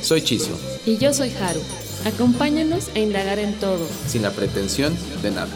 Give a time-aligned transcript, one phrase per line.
[0.00, 0.54] Soy Chisio.
[0.86, 1.60] Y yo soy Haru.
[2.06, 3.86] Acompáñanos a indagar en todo.
[4.06, 5.50] Sin la pretensión de nada.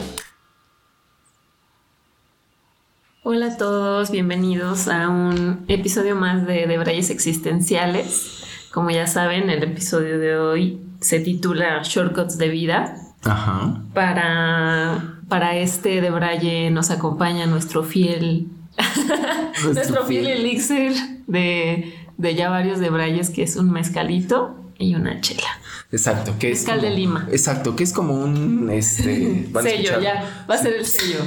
[3.22, 8.42] Hola a todos, bienvenidos a un episodio más de Debrayes Existenciales.
[8.72, 12.96] Como ya saben, el episodio de hoy se titula Shortcuts de Vida.
[13.22, 13.82] Ajá.
[13.94, 18.48] Para, para este Debraye nos acompaña nuestro fiel,
[19.72, 20.92] nuestro, fiel, elixir
[21.28, 25.48] de, de ya varios Debrayes, que es un mezcalito y una chela.
[25.90, 27.28] Exacto, que Mezcal de Lima.
[27.30, 31.20] Exacto, que es como un este sello, ya, va a ser el sello.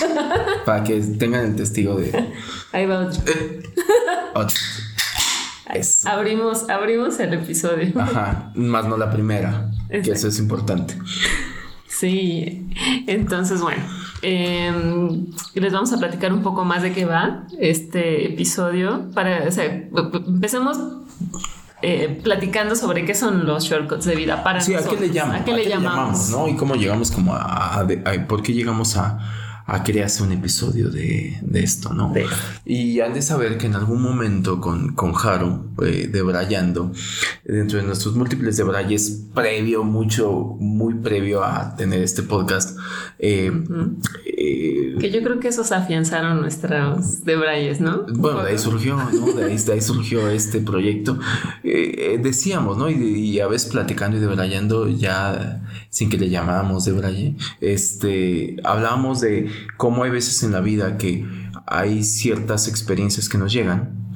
[0.64, 2.32] Para que tengan el testigo de.
[2.72, 3.08] Ahí va
[4.34, 4.56] otro.
[6.04, 7.92] Abrimos, abrimos el episodio.
[8.00, 10.96] Ajá, más no la primera, que eso es importante.
[11.88, 12.68] Sí,
[13.06, 13.82] entonces bueno,
[14.24, 19.10] em, les vamos a platicar un poco más de qué va este episodio.
[19.14, 20.78] Para, o sea, empecemos
[21.82, 25.40] eh, platicando sobre qué son los shortcuts de vida para sí, ¿a qué le llamamos?
[25.40, 26.30] ¿A qué, le, llamamos?
[26.30, 26.48] ¿no?
[26.48, 27.86] Y cómo llegamos como a
[28.26, 29.18] ¿Por qué llegamos a
[29.66, 32.12] a crearse un episodio de, esto, ¿no?
[32.66, 36.92] Y han de saber que en algún momento con, con Haru, eh, debrayando,
[37.44, 42.78] dentro de nuestros múltiples debrayes, previo, mucho, muy previo a tener este podcast,
[43.18, 43.50] eh,
[44.26, 48.04] eh, que yo creo que esos afianzaron nuestros debrayes, ¿no?
[48.14, 49.32] Bueno, de ahí surgió, ¿no?
[49.32, 51.18] De ahí, surgió este proyecto.
[51.62, 52.90] decíamos, ¿no?
[52.90, 59.48] Y, a veces platicando y debrayando, ya sin que le llamáramos debraye, este, hablábamos de
[59.76, 61.26] cómo hay veces en la vida que
[61.66, 64.12] hay ciertas experiencias que nos llegan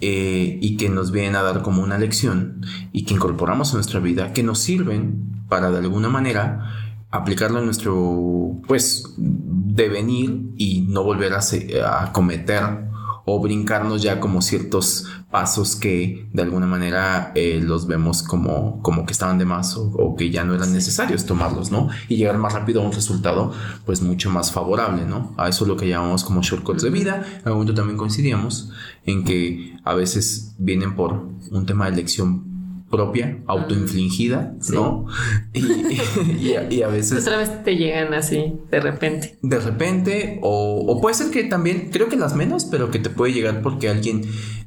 [0.00, 4.00] eh, y que nos vienen a dar como una lección y que incorporamos a nuestra
[4.00, 11.04] vida, que nos sirven para de alguna manera aplicarlo en nuestro pues devenir y no
[11.04, 12.87] volver a, a cometer
[13.30, 19.04] o brincarnos ya como ciertos pasos que de alguna manera eh, los vemos como, como
[19.04, 21.88] que estaban de más o, que ya no eran necesarios tomarlos, ¿no?
[22.08, 23.52] Y llegar más rápido a un resultado
[23.84, 25.34] pues mucho más favorable, ¿no?
[25.36, 27.16] A eso es lo que llamamos como shortcuts de vida.
[27.16, 28.70] En algún momento también coincidíamos
[29.04, 32.47] en que a veces vienen por un tema de elección
[32.90, 35.06] propia, autoinfligida, ¿no?
[35.52, 37.22] Y, a, veces...
[37.22, 39.38] Otra vez te llegan así, de repente.
[39.42, 43.10] De repente, o, o puede ser que también, creo que las menos, pero que te
[43.10, 44.22] puede llegar porque alguien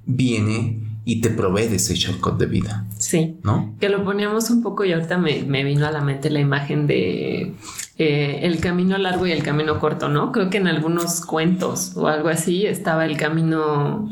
[0.05, 2.85] viene y te provee de ese shortcut de vida.
[2.97, 3.37] Sí.
[3.43, 3.75] ¿No?
[3.79, 6.85] Que lo poníamos un poco y ahorita me, me vino a la mente la imagen
[6.85, 7.53] de
[7.97, 10.31] eh, el camino largo y el camino corto, ¿no?
[10.31, 14.09] Creo que en algunos cuentos o algo así estaba el camino,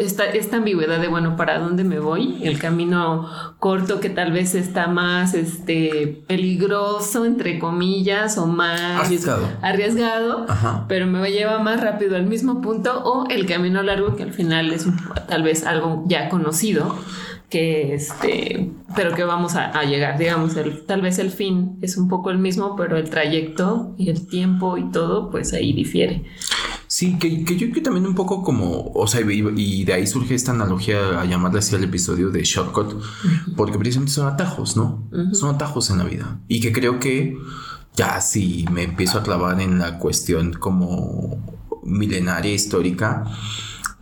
[0.00, 2.38] esta, esta ambigüedad de, bueno, ¿para dónde me voy?
[2.42, 3.28] El camino
[3.58, 10.46] corto que tal vez está más este, peligroso, entre comillas, o más arriesgado, arriesgado
[10.88, 14.72] pero me lleva más rápido al mismo punto, o el camino largo que al final
[14.72, 14.86] es
[15.28, 16.96] tal vez algo ya conocido
[17.54, 20.56] que este, pero que vamos a, llegar, digamos,
[20.88, 24.76] tal vez el fin es un poco el mismo, pero el trayecto y el tiempo
[24.76, 26.24] y todo, pues ahí difiere.
[26.88, 30.04] Sí, que, que yo creo que también un poco como, o sea, y, de ahí
[30.04, 33.00] surge esta analogía a llamarle así al episodio de Shortcut,
[33.56, 35.08] porque precisamente son atajos, ¿no?
[35.32, 36.40] Son atajos en la vida.
[36.48, 37.38] Y que creo que
[37.94, 41.38] ya si me empiezo a clavar en la cuestión como
[41.84, 43.26] milenaria histórica,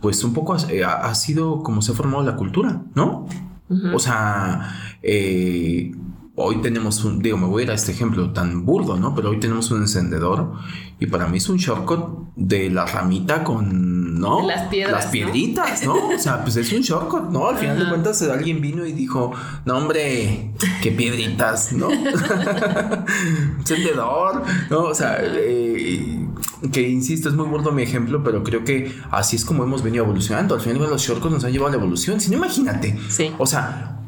[0.03, 3.25] pues un poco eh, ha, sido como se ha formado la cultura, ¿no?
[3.93, 5.93] O sea, eh,
[6.35, 9.15] hoy tenemos un, digo, me voy a ir a este ejemplo tan burdo, ¿no?
[9.15, 10.51] Pero hoy tenemos un encendedor
[10.99, 14.45] y para mí es un shortcut de la ramita con, ¿no?
[14.45, 15.05] Las piedras.
[15.05, 16.09] Las piedritas, ¿no?
[16.09, 17.47] O sea, pues es un shortcut, ¿no?
[17.47, 19.31] Al final de cuentas alguien vino y dijo,
[19.63, 20.51] no hombre,
[20.81, 21.87] qué piedritas, ¿no?
[23.57, 24.83] encendedor, ¿no?
[24.83, 26.27] O sea, eh,
[26.71, 30.03] que insisto, es muy burdo mi ejemplo, pero creo que así es como hemos venido
[30.03, 30.55] evolucionando.
[30.55, 32.21] Al final los shortcuts nos han llevado a la evolución.
[32.21, 32.97] Si no, imagínate.
[33.09, 33.31] Sí.
[33.37, 33.99] O sea,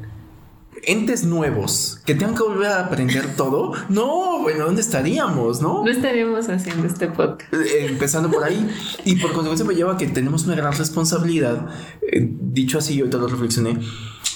[0.87, 3.73] entes nuevos que tengan que volver a aprender todo.
[3.89, 5.83] No, bueno, ¿dónde estaríamos, no?
[5.83, 7.53] No estaríamos haciendo este podcast.
[7.53, 8.67] Eh, empezando por ahí.
[9.03, 11.67] Y por consecuencia me lleva a que tenemos una gran responsabilidad.
[12.01, 13.79] Eh, dicho así, yo te lo reflexioné,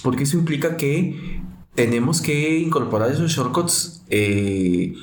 [0.03, 1.41] porque eso implica que
[1.75, 4.93] tenemos que incorporar esos shortcuts eh,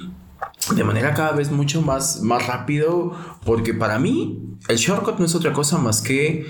[0.75, 3.13] de manera cada vez mucho más, más rápido,
[3.45, 6.47] porque para mí el shortcut no es otra cosa más que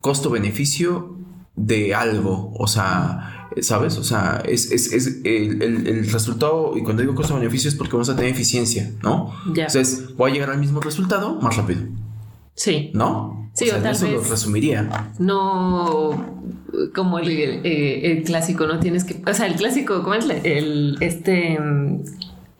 [0.00, 1.16] costo-beneficio
[1.56, 3.98] de algo, o sea, ¿sabes?
[3.98, 7.92] O sea, es, es, es el, el, el, resultado, y cuando digo costo-beneficio es porque
[7.92, 9.32] vamos a tener eficiencia, ¿no?
[9.54, 9.64] Ya.
[9.66, 11.80] Entonces, voy a llegar al mismo resultado más rápido,
[12.54, 12.90] Sí.
[12.94, 13.50] ¿no?
[13.54, 15.12] Sí, o sea, tal eso lo vez- resumiría.
[15.18, 16.38] No
[16.94, 19.20] como el, eh, el clásico, no tienes que.
[19.28, 20.26] O sea, el clásico, ¿cómo es?
[20.44, 21.58] El, este.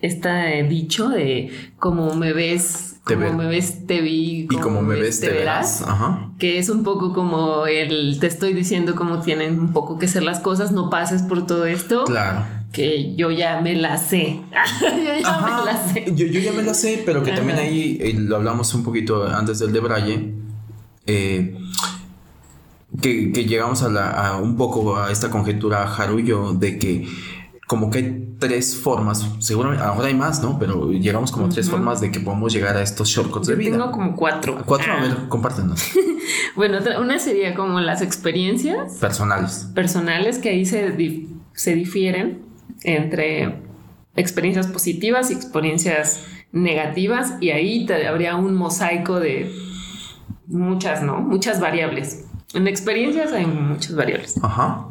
[0.01, 4.47] Este dicho de como me ves, Te como me ves, te vi.
[4.51, 5.83] Y como me ves, te verás.
[5.83, 6.31] Ajá.
[6.39, 10.23] que es un poco como el te estoy diciendo cómo tienen un poco que ser
[10.23, 12.45] las cosas, no pases por todo esto, Claro.
[12.73, 14.41] que yo ya me la sé.
[14.81, 16.05] yo ya me la sé.
[16.15, 19.27] Yo, yo ya me la sé, pero que también ahí eh, lo hablamos un poquito
[19.27, 20.33] antes del de Braille.
[21.07, 21.57] eh,
[23.03, 27.07] que, que llegamos a, la, a un poco a esta conjetura Jarullo de que
[27.69, 30.59] como que hay tres formas, seguramente ahora hay más, ¿no?
[30.59, 33.59] Pero llegamos como a tres formas de que podemos llegar a estos shortcuts de Yo
[33.59, 33.71] vida.
[33.73, 34.61] tengo como cuatro.
[34.67, 35.03] Cuatro, a Ah.
[35.03, 35.81] ver, compártenos.
[36.57, 39.69] Bueno, otra- una sería como las experiencias Personales.
[39.75, 42.43] personales que ahí se, di- se difieren
[42.83, 43.61] entre
[44.17, 49.51] experiencias positivas y experiencias negativas y ahí te habría un mosaico de
[50.49, 51.21] muchas, ¿no?
[51.21, 52.25] Muchas variables.
[52.55, 54.35] En experiencias hay muchas variables.
[54.43, 54.87] Ajá.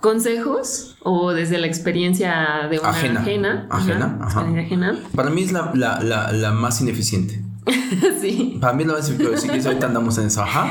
[0.00, 3.20] Consejos o desde la experiencia de una Ajena.
[3.20, 3.66] ajena.
[3.70, 4.46] Ajena, ajá.
[4.46, 4.98] experiencia ajena.
[5.14, 7.40] Para mí es la, la, la, la más ineficiente.
[8.20, 8.58] sí.
[8.60, 9.06] Para mí es la más.
[9.06, 10.42] Si quieres, ahorita andamos en eso.
[10.42, 10.68] Ajá.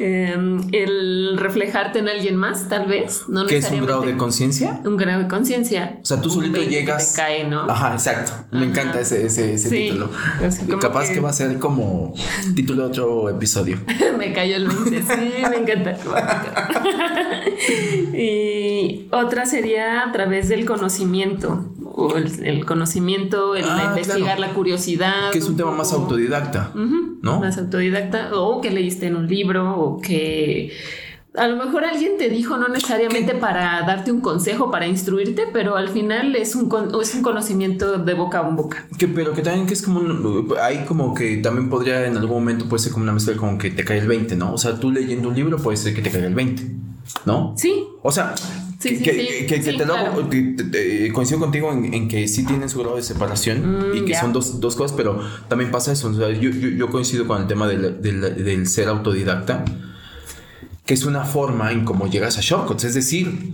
[0.00, 0.36] Eh,
[0.72, 3.24] el reflejarte en alguien más, tal vez.
[3.28, 4.80] No ¿Qué es un grado de conciencia?
[4.84, 5.98] Un grado de conciencia.
[6.02, 7.14] O sea, tú Un solito 20 que llegas.
[7.14, 7.62] Te cae, ¿no?
[7.68, 8.32] Ajá, exacto.
[8.52, 9.76] Me encanta ese, ese, ese Sí.
[9.90, 10.10] título.
[10.66, 11.14] Como Capaz que...
[11.14, 12.14] que- va a ser como
[12.54, 13.78] título de otro episodio.
[14.18, 15.02] me cayó el 20.
[15.02, 15.96] Sí, me encanta.
[18.14, 21.64] y otra sería a través del conocimiento.
[22.00, 24.40] O el, el conocimiento, el Ah, investigar, claro.
[24.40, 25.32] la curiosidad.
[25.32, 26.02] Que es un tema más poco-
[26.38, 26.72] autodidacta.
[27.22, 27.40] ¿no?
[27.40, 28.30] Más autodidacta.
[28.34, 29.78] O que leíste en un libro.
[29.78, 30.72] O que.
[31.38, 35.76] A lo mejor alguien te dijo, no necesariamente para darte un consejo, para instruirte, pero
[35.76, 38.86] al final es un, con- es un conocimiento de boca a boca.
[38.98, 42.36] Que, pero que también que es como un, hay como que también podría en algún
[42.40, 44.52] momento puede ser como una mezcla como que te cae el 20, ¿no?
[44.54, 46.62] O sea, tú leyendo un libro puede ser que te caiga el 20,
[47.26, 47.54] ¿no?
[47.56, 48.34] Sí, O sea,
[48.80, 49.46] Sí, que, sí, que- sí.
[49.48, 50.30] que- que te lo- claro.
[50.30, 53.96] que te- te- coincido contigo en, en que sí tienen su grado de separación Mm,
[53.96, 54.20] y que ya.
[54.20, 56.08] son dos, dos cosas, pero también pasa eso.
[56.10, 59.64] O sea, yo, yo- yo coincido con el tema del, del- del ser autodidacta,
[60.88, 62.84] que es una forma en cómo llegas a shortcuts.
[62.84, 63.52] Es decir,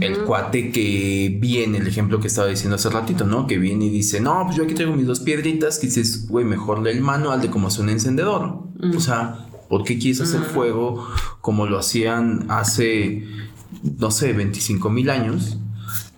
[0.00, 3.46] el cuate que viene, el ejemplo que estaba diciendo hace ratito, ¿no?
[3.46, 6.44] Que viene y dice, no, pues yo aquí traigo mis dos piedritas, que dices, güey,
[6.44, 8.64] mejor lee el manual de cómo hace un encendedor.
[8.96, 11.06] O sea, ¿por qué quieres hacer fuego
[11.40, 13.24] como lo hacían hace,
[14.00, 15.58] no sé, 25 mil años?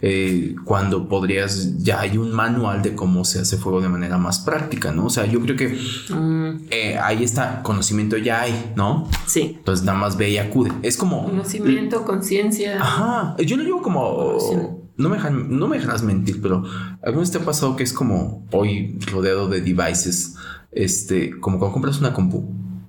[0.02, 4.38] Eh, cuando podrías, ya hay un manual de cómo se hace fuego de manera más
[4.40, 5.06] práctica, ¿no?
[5.06, 5.68] O sea, yo creo que
[6.14, 9.08] Mm, eh, ahí está, conocimiento ya hay, ¿no?
[9.26, 9.54] sí.
[9.58, 10.70] Entonces nada más ve y acude.
[10.82, 11.24] Es como...
[11.24, 12.80] Conocimiento, conciencia.
[12.80, 13.82] Ajá, yo lo digo Sí.
[13.84, 14.86] como...
[14.98, 16.62] No me, dejan- no me dejarás mentir, pero
[17.02, 20.36] ¿alguna vez te ha pasado que es como hoy rodeado de devices?
[20.72, 22.44] Este, como cuando compras una compu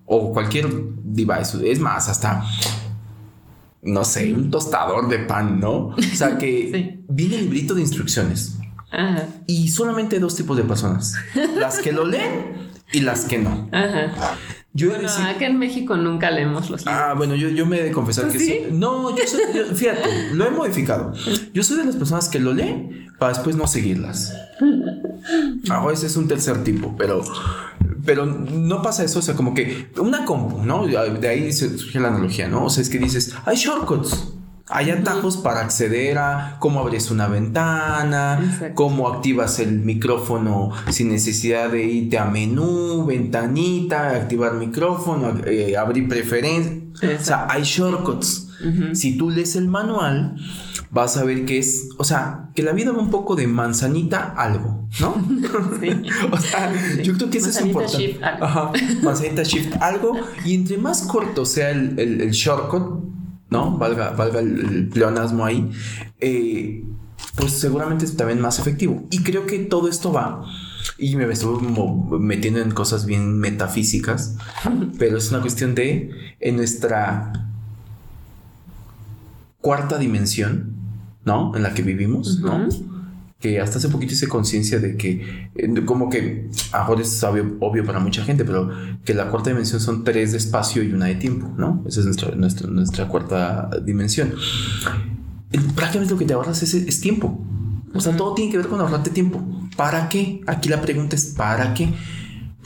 [0.05, 0.69] o cualquier
[1.03, 2.43] device, es más, hasta
[3.87, 5.87] no sé, un tostador de pan, ¿no?
[5.87, 6.99] O sea, que Sí.
[7.09, 8.57] viene el librito de instrucciones
[8.91, 11.15] Ajá, y solamente dos tipos de personas:
[11.57, 13.67] las que lo leen y las que no.
[13.71, 14.37] ajá.
[14.73, 16.95] Yo he Bueno, decir- acá en México nunca leemos los libros.
[17.03, 18.59] Ah, bueno, yo, yo me he de confesar ¿Tú que sí?
[18.71, 21.13] No, yo soy, yo- fíjate, lo he modificado.
[21.51, 24.33] Yo soy de las personas que lo lee para después no seguirlas.
[25.69, 27.21] Ahora ese es un tercer tipo, pero,
[28.05, 29.19] pero no pasa eso.
[29.19, 30.85] O sea, como que una compu, ¿no?
[30.87, 32.65] De ahí se- surge la analogía, ¿no?
[32.65, 34.33] O sea, es que dices, hay shortcuts.
[34.69, 38.75] Hay atajos para acceder a cómo abres una ventana, Exacto.
[38.75, 46.09] cómo activas el micrófono sin necesidad de irte a menú, ventanita, activar micrófono, eh, abrir
[46.09, 47.21] preferencias.
[47.21, 48.49] O sea, hay shortcuts.
[48.93, 50.35] Si tú lees el manual,
[50.89, 54.33] vas a ver que es, o sea, que la vida va un poco de manzanita
[54.37, 55.15] algo, ¿no?
[55.81, 55.89] Sí.
[56.31, 56.71] o sea,
[57.03, 57.97] yo creo que eso es importante.
[58.07, 58.45] shift algo.
[58.45, 58.71] Ajá,
[59.03, 60.13] manzanita shift algo.
[60.45, 63.03] Y entre más corto sea el, el- el shortcut,
[63.49, 63.77] ¿no?
[63.77, 65.69] Valga, valga el, el pleonasmo ahí,
[66.19, 66.83] eh,
[67.35, 69.05] pues seguramente es también más efectivo.
[69.11, 70.43] Y creo que todo esto va.
[70.97, 71.61] Y me estuve
[72.19, 74.35] metiendo en cosas bien metafísicas,
[74.99, 77.33] pero es una cuestión de en nuestra
[79.61, 80.76] cuarta dimensión,
[81.27, 81.51] ¿no?
[81.53, 82.69] En la que vivimos, ¿no?
[83.37, 87.85] Que hasta hace poquito hice conciencia de que, eh, como que ahora es obvio, obvio
[87.85, 88.71] para mucha gente, pero
[89.03, 91.83] que la cuarta dimensión son tres de espacio y una de tiempo, ¿no?
[91.85, 94.33] Esa es nuestra, nuestra, nuestra cuarta dimensión.
[95.75, 97.45] Prácticamente lo que te ahorras es, es tiempo.
[97.93, 99.43] O sea, todo tiene que ver con ahorrarte tiempo.
[99.75, 100.41] ¿Para qué?
[100.47, 101.89] Aquí la pregunta es ¿para qué?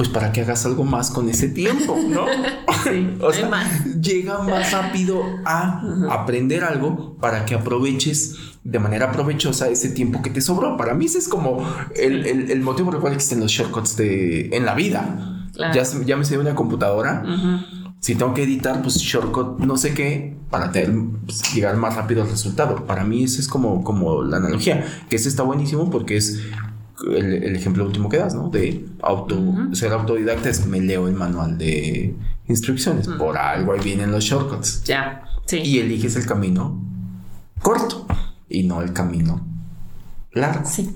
[0.01, 2.25] Pues para que hagas algo más con ese tiempo, ¿no?
[2.84, 3.86] Sí, o sea, más.
[4.01, 10.31] llega más rápido a aprender algo para que aproveches de manera provechosa ese tiempo que
[10.31, 10.75] te sobró.
[10.77, 11.63] Para mí ese es como
[11.96, 15.46] el, el- el motivo por el cual existen los shortcuts de, en la vida.
[15.53, 15.79] Claro.
[16.08, 17.24] Ya, me sé una computadora.
[18.00, 20.91] Si tengo que editar, pues shortcut no sé qué para tener,
[21.24, 22.88] pues, llegar más rápido al resultado.
[22.88, 26.41] Para mí ese es como, como la analogía, que ese está buenísimo porque es
[27.15, 28.50] el, el ejemplo último que das, ¿no?
[28.50, 29.39] De auto,
[29.74, 32.13] ser autodidacta es me leo el manual de
[32.48, 33.08] instrucciones.
[33.08, 34.84] Por algo ahí vienen los shortcuts.
[34.84, 35.60] Ya, sí.
[35.63, 36.79] Y eliges el camino
[37.62, 38.05] corto
[38.50, 39.46] y no el camino
[40.34, 40.65] largo.
[40.65, 40.96] Sí.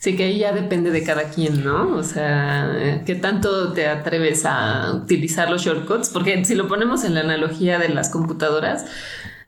[0.00, 1.96] Sí, que ahí ya depende de cada quien, ¿no?
[1.96, 6.10] O sea, ¿qué tanto te atreves a utilizar los shortcuts?
[6.10, 8.86] Porque si lo ponemos en la analogía de las computadoras,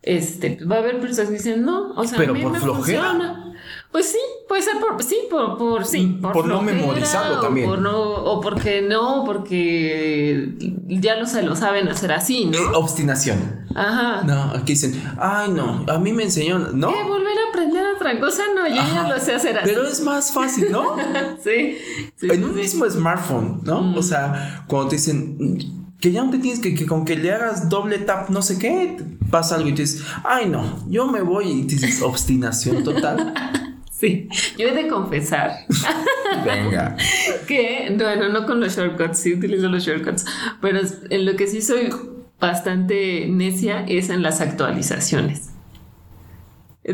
[0.02, 2.58] este, va a haber personas que dicen, no, o sea, Pero a mí por me
[2.58, 3.02] flojera.
[3.10, 3.49] funciona.
[3.92, 4.18] Pues sí,
[4.48, 7.68] puede ser por, sí, por, por, sí, Por no memorizarlo o también.
[7.68, 10.54] por no, o porque no, porque
[10.86, 12.78] ya lo, se lo saben hacer así, Eh, ¿no?
[12.78, 13.66] obstinación.
[13.74, 14.22] Ajá.
[14.22, 16.92] No, aquí dicen, ay no, a mí me enseñó, ¿no?
[16.92, 17.02] ¿Qué?
[17.02, 18.42] ¿Volver a aprender otra cosa?
[18.54, 19.70] No, yo ya lo sé hacer así.
[19.72, 20.94] Pero es más fácil, ¿no?
[21.42, 21.76] sí,
[22.16, 22.60] sí, en sí, un sí.
[22.60, 23.92] mismo smartphone, ¿no?
[23.96, 25.58] O sea, cuando te dicen
[26.00, 28.56] que ya no te tienes que, que con que le hagas doble tap, no sé
[28.58, 28.96] qué,
[29.30, 33.34] pasa algo y te dices, ay no, yo me voy y te dices, obstinación total.
[34.00, 35.66] Sí, yo he de confesar
[36.42, 36.96] Venga.
[37.46, 40.24] que, bueno, no con los shortcuts, sí utilizo los shortcuts,
[40.62, 40.80] pero
[41.10, 41.90] en lo que sí soy
[42.40, 45.50] bastante necia es en las actualizaciones.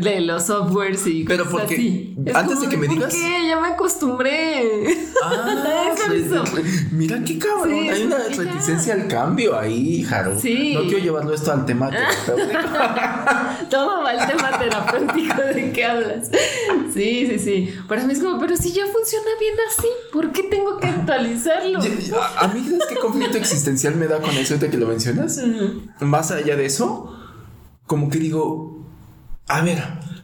[0.01, 2.15] De los softwares y Pero cosas porque así.
[2.33, 3.47] Antes de que me ¿por digas- qué?
[3.47, 4.85] Ya me acostumbré.
[5.23, 5.53] Ah,
[6.13, 6.43] Es eso.
[6.91, 8.35] mira qué cabrón, Sí, hay una ya.
[8.43, 10.39] reticencia al cambio ahí, Haru.
[10.39, 10.73] Sí.
[10.73, 12.59] No quiero llevarlo esto al tema terapéutico.
[13.69, 16.29] Todo va al tema terapéutico de qué hablas.
[16.93, 17.73] Sí, sí, sí.
[17.87, 21.79] Para mí es como, pero si ya funciona bien así, ¿por qué tengo que actualizarlo?
[21.79, 25.41] a, a mí, ¿sabes qué conflicto existencial me da con eso ahorita que lo mencionas?
[25.99, 27.13] Más allá de eso,
[27.85, 28.76] como que digo,
[29.47, 29.81] a ver,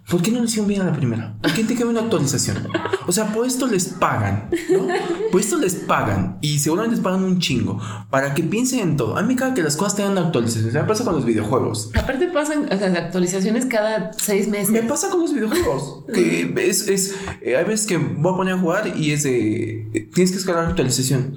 [0.10, 1.36] ¿por qué no lo hicieron bien a la primera?
[1.42, 2.68] ¿Por qué te queda una actualización?
[3.08, 4.88] O sea, por esto les pagan, ¿no?
[5.32, 9.18] Por esto les pagan y seguramente les pagan un chingo para que piensen en todo.
[9.18, 10.74] A mí me caga que las cosas tengan actualizaciones.
[10.74, 11.90] Me pasa con los videojuegos.
[11.96, 14.70] Aparte pasan o sea, actualizaciones cada seis meses.
[14.72, 16.06] Me pasa con los videojuegos.
[16.14, 19.90] Que es, es, eh, hay veces que voy a poner a jugar y es de.
[19.94, 21.36] eh, Tienes que descargar la actualización.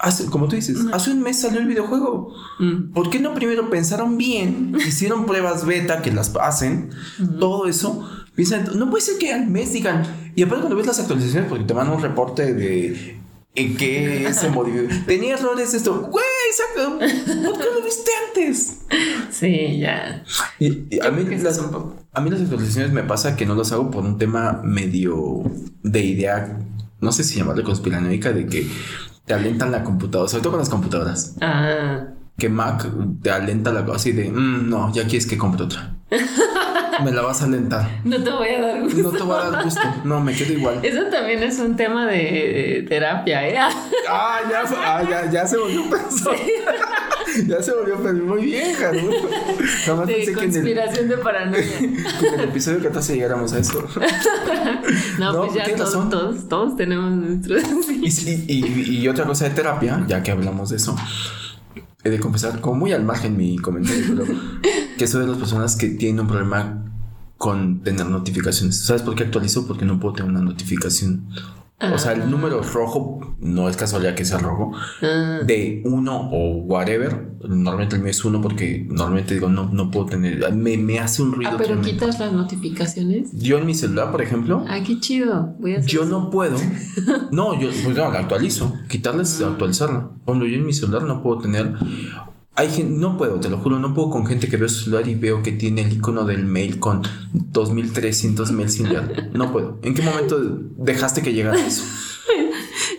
[0.00, 2.34] Hace, como tú dices, hace un mes salió el videojuego.
[2.58, 2.92] Mm.
[2.92, 4.76] ¿Por qué no primero pensaron bien?
[4.86, 6.90] Hicieron pruebas beta que las hacen,
[7.38, 8.08] todo eso.
[8.34, 10.02] Piensan, no puede ser que al mes digan.
[10.34, 13.20] Y aparte, cuando ves las actualizaciones, porque te mandan un reporte de
[13.54, 14.92] en qué se modificó.
[15.06, 16.08] Tenía errores esto.
[16.10, 16.98] Güey, exacto.
[16.98, 18.78] ¿Por qué lo viste antes?
[19.30, 20.24] Sí, ya.
[20.58, 21.60] Y, y a, mí las,
[22.12, 25.42] a mí las actualizaciones me pasa que no las hago por un tema medio
[25.82, 26.58] de idea,
[27.00, 28.66] no sé si llamarle conspiranoica, de que
[29.24, 32.04] te alentan la computadora, sobre todo con las computadoras, Ah,
[32.36, 32.86] que Mac
[33.22, 35.94] te alenta la cosa así de, "Mm, no, ya quieres que compre otra.
[37.02, 37.88] me la vas a alentar.
[38.04, 39.02] no te voy a dar gusto.
[39.02, 39.80] No te voy a dar gusto.
[40.04, 40.80] No, me quedo igual.
[40.84, 43.56] Eso también es un tema de terapia, ¿eh?
[44.08, 46.36] Ah, ya, ah, ya, ya se volvió persona.
[47.48, 48.22] ya se volvió persona.
[48.24, 49.00] Muy bien, Jaro.
[49.86, 51.62] Jamás De pensé que en, el, conspiración de paranoia.
[51.78, 53.86] que en el episodio 14 llegáramos a eso.
[55.18, 57.62] No, No, pues ya todos, todos, todos tenemos nuestros.
[57.90, 60.94] Y, sí, y- y otra cosa de terapia, ya que hablamos de eso,
[62.04, 64.24] he de confesar, como muy al margen mi comentario, pero
[64.98, 66.84] que soy de las personas que tienen un problema
[67.38, 68.78] con tener notificaciones.
[68.84, 69.66] ¿Sabes por qué actualizo?
[69.66, 71.26] Porque no puedo tener una notificación.
[71.80, 76.58] O sea, el número rojo, no es casualidad que sea rojo, Ah, de uno o
[76.62, 77.34] whatever.
[77.46, 81.20] Normalmente el mío es uno porque normalmente digo, no, no puedo tener, me, me hace
[81.20, 81.50] un ruido.
[81.52, 81.90] Ah, pero tremendo.
[81.90, 83.30] quitas las notificaciones.
[83.34, 85.54] Yo en mi celular, por ejemplo, Ah, qué chido.
[85.58, 86.10] Voy a hacer yo eso.
[86.10, 86.56] no puedo.
[87.32, 88.72] No, yo pues no, la actualizo.
[88.88, 90.10] Quitarles, actualizarla.
[90.24, 91.74] Cuando yo en mi celular no puedo tener.
[92.56, 95.08] Hay gente, no puedo, te lo juro, no puedo con gente que veo su celular
[95.08, 99.30] y veo que tiene el icono del mail con 2300 mails sin leer.
[99.34, 99.78] No puedo.
[99.82, 100.38] ¿En qué momento
[100.76, 101.82] dejaste que llegara eso?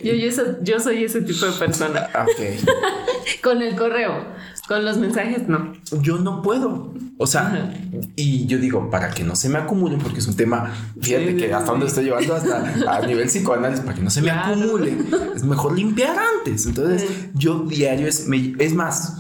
[0.04, 2.08] Yo, yo, so- yo soy ese tipo de persona.
[2.14, 2.70] Ah, Ok.
[3.44, 4.26] Con el correo.
[4.68, 5.74] Con los mensajes, no.
[6.02, 6.94] Yo no puedo.
[7.18, 7.74] O sea,
[8.16, 11.38] y yo digo, para que no se me acumule, porque es un tema, fíjate Sí,
[11.38, 11.90] que hasta donde sí.
[11.90, 14.98] estoy llevando hasta a nivel psicoanálisis, para que no se me acumule.
[15.36, 16.66] Es mejor limpiar antes.
[16.66, 19.18] Entonces, yo diario es, me- es más,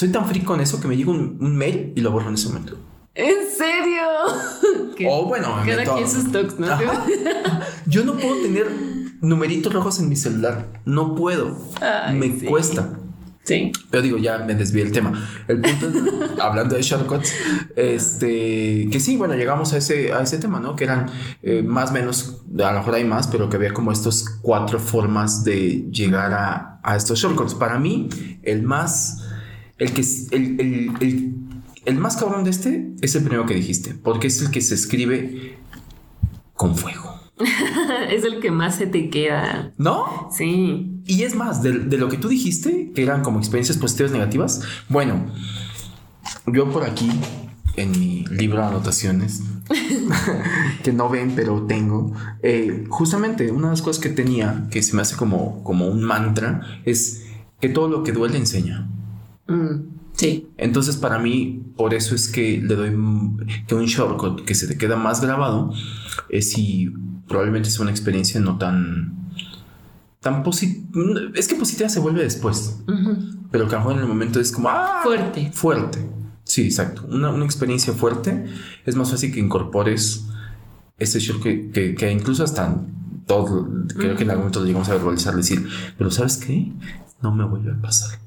[0.00, 2.34] soy tan frío con eso que me llega un, un mail y lo borro en
[2.34, 2.78] ese momento.
[3.14, 4.02] ¿En serio?
[5.10, 6.66] O bueno, me Cada meto- quien sus toques, ¿no?
[7.86, 8.70] Yo no puedo tener
[9.22, 10.82] numeritos rojos en mi celular.
[10.84, 11.56] No puedo.
[11.80, 12.44] Ay, me sí.
[12.44, 12.98] cuesta.
[13.42, 13.72] Sí.
[13.90, 15.26] Pero digo, ya me desvié el tema.
[15.48, 17.32] El punto es, hablando de shortcuts,
[17.76, 20.76] este, que sí, bueno, llegamos a ese, a ese tema, ¿no?
[20.76, 21.06] Que eran
[21.42, 24.78] eh, más o menos, a lo mejor hay más, pero que había como estos cuatro
[24.78, 27.54] formas de llegar a a, estos shortcuts.
[27.54, 28.08] Para mí,
[28.42, 29.28] el más,
[29.80, 31.34] el que, el, el, el,
[31.86, 34.74] el más cabrón de este es el primero que dijiste, porque es el que se
[34.74, 35.58] escribe
[36.54, 37.18] con fuego.
[38.10, 39.72] es el que más se te queda.
[39.78, 40.28] ¿No?
[40.30, 41.02] Sí.
[41.06, 44.60] Y es más, de, de, lo que tú dijiste, que eran como experiencias positivas negativas,
[44.88, 45.26] bueno,
[46.46, 47.10] yo por aquí,
[47.76, 49.42] en mi libro de anotaciones,
[50.82, 54.94] que no ven, pero tengo, eh, justamente una de las cosas que tenía, que se
[54.94, 57.24] me hace como, como un mantra, es
[57.60, 58.88] que todo lo que duele enseña.
[59.50, 60.48] Mm, sí.
[60.56, 62.96] Entonces, para mí, por eso es que le doy
[63.66, 65.72] que un shortcut que se te queda más grabado
[66.28, 66.92] es si
[67.26, 69.20] probablemente es una experiencia no tan
[70.20, 71.20] tan positiva.
[71.34, 72.80] Es que positiva se vuelve después.
[73.50, 75.00] Pero que a lo mejor en el momento es como ¡ah!
[75.02, 75.50] fuerte.
[75.52, 75.98] Fuerte.
[76.44, 77.06] Sí, exacto.
[77.08, 78.44] Una, una, experiencia fuerte
[78.84, 80.26] es más fácil que incorpores
[80.98, 82.76] ese shock que, que, que incluso hasta
[83.26, 86.72] todo, creo que en algún momento llegamos a verbalizar, decir, pero ¿sabes qué?
[87.22, 88.18] No me vuelve a pasar.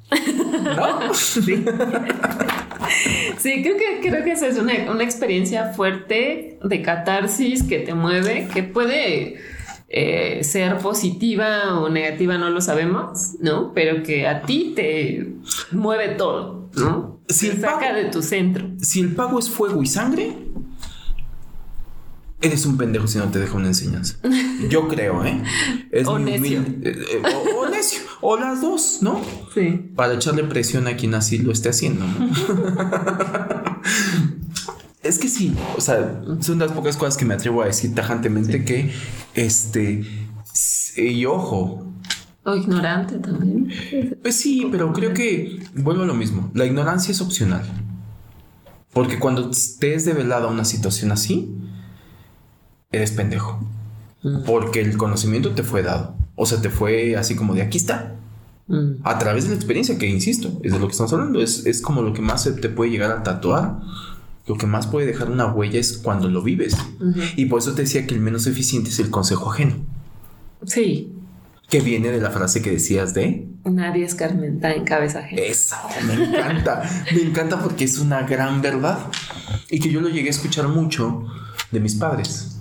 [0.75, 1.13] ¿No?
[1.13, 1.65] Sí.
[3.37, 7.93] Sí, creo que, creo que esa es una, una, experiencia fuerte de catarsis que te
[7.93, 9.37] mueve, que puede
[9.89, 13.73] eh, ser positiva o negativa, no lo sabemos, ¿no?
[13.73, 15.35] Pero que a ti te
[15.71, 17.21] mueve todo, ¿no?
[17.29, 18.67] Si te saca pago, de tu centro.
[18.79, 20.35] Si el pago es fuego y sangre,
[22.43, 24.17] eres un pendejo si no te deja una enseñanza.
[24.69, 25.41] Yo creo, ¿eh?
[25.91, 26.61] Es o, necio.
[26.61, 27.21] Mil, eh, eh,
[27.55, 28.01] o, o, necio.
[28.21, 29.21] O las dos, ¿no?
[29.53, 29.91] Sí.
[29.95, 32.29] Para echarle presión a quien así lo esté haciendo, ¿no?
[35.03, 38.59] es que sí, o sea, son las pocas cosas que me atrevo a decir tajantemente
[38.59, 38.65] sí.
[38.65, 38.91] que,
[39.33, 40.03] este,
[40.97, 41.89] y ojo.
[42.43, 43.69] O ignorante también.
[44.21, 46.51] Pues sí, pero creo que vuelvo a lo mismo.
[46.53, 47.63] La ignorancia es opcional.
[48.91, 51.49] Porque cuando estés develada una situación así,
[52.93, 53.59] eres pendejo.
[54.23, 54.43] Mm.
[54.45, 56.15] Porque el conocimiento te fue dado.
[56.35, 58.15] O sea, te fue así como de aquí está.
[58.67, 59.01] Mm.
[59.03, 61.41] A través de la experiencia, que insisto, es de lo que estamos hablando.
[61.41, 63.81] Es, es como lo que más te puede llegar a tatuar.
[64.47, 66.75] Lo que más puede dejar una huella es cuando lo vives.
[66.99, 67.33] Uh -huh.
[67.35, 69.75] Y por eso te decía que el menos eficiente es el consejo ajeno.
[70.65, 71.13] Sí.
[71.69, 75.41] Que viene de la frase que decías de Nadie escarmenta en cabeza ajena.
[75.41, 76.83] Esa, me encanta.
[77.13, 78.99] me encanta porque es una gran verdad.
[79.69, 81.25] Y que yo lo llegué a escuchar mucho
[81.71, 82.52] de mis padres.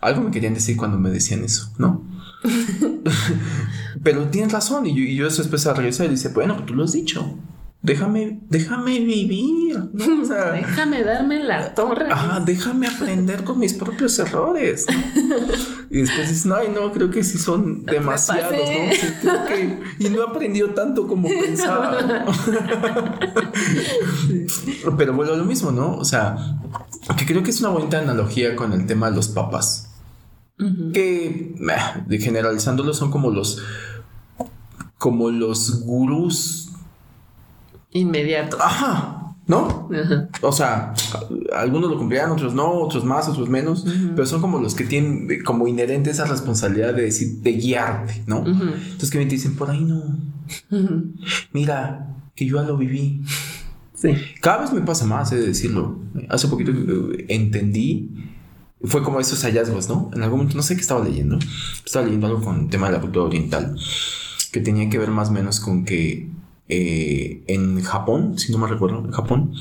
[0.00, 2.02] Algo me querían decir cuando me decían eso, ¿no?
[4.02, 4.86] Pero tienes razón.
[4.86, 7.36] Y yo, y yo después a regresar y dice, bueno, tú lo has dicho.
[7.82, 9.78] Déjame, déjame vivir.
[9.92, 10.22] ¿no?
[10.22, 12.08] O sea, déjame darme la torre.
[12.10, 14.86] Ah, déjame aprender con mis propios errores.
[14.86, 15.36] ¿no?
[15.90, 18.92] y después dices, no, no, creo que sí son demasiados, ¿no?
[18.92, 22.02] Sí, creo que, y no he aprendido tanto como pensaba.
[22.02, 22.26] ¿no?
[24.96, 25.96] Pero vuelvo a lo mismo, ¿no?
[25.96, 26.36] O sea,
[27.16, 29.89] que creo que es una bonita analogía con el tema de los papás.
[30.60, 30.92] Uh -huh.
[30.92, 31.54] Que,
[32.06, 33.62] de generalizándolo, son como los,
[34.98, 36.70] como los gurús
[37.92, 38.58] inmediato.
[38.60, 39.88] Ajá, ¿no?
[40.42, 40.94] O sea,
[41.56, 44.14] algunos lo cumplirán, otros no, otros más, otros menos, uh -huh.
[44.14, 48.44] pero son como los que tienen como inherente esa responsabilidad de decir, de guiarte, ¿no?
[48.46, 50.02] Entonces que me dicen, por ahí no.
[51.52, 53.22] Mira, que yo ya lo viví.
[53.94, 54.10] Sí.
[54.40, 55.98] Cada vez me pasa más, he de decirlo.
[56.28, 56.72] Hace poquito
[57.28, 58.29] entendí
[58.84, 60.10] fue como esos hallazgos, ¿no?
[60.14, 61.38] En algún momento, no sé qué estaba leyendo.
[61.84, 63.76] Estaba leyendo algo con el tema de la cultura oriental,
[64.52, 66.28] que tenía que ver más o menos con que
[66.72, 69.54] eh, en Japón, si no me recuerdo, en Japón,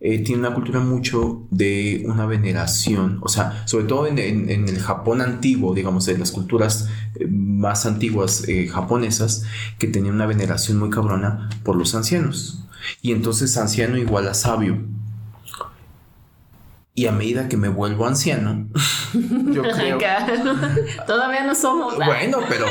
[0.00, 5.20] eh, tiene una cultura mucho de una veneración, o sea, sobre todo en, el Japón
[5.20, 9.44] antiguo, digamos, de las culturas eh, más antiguas japonesas,
[9.78, 12.64] que tenían una veneración muy cabrona por los ancianos.
[13.00, 14.82] Y entonces anciano igual a sabio.
[16.96, 18.68] Y a medida que me vuelvo anciano,
[19.12, 19.98] yo creo.
[21.06, 21.96] Todavía no somos.
[21.96, 22.66] Bueno, pero.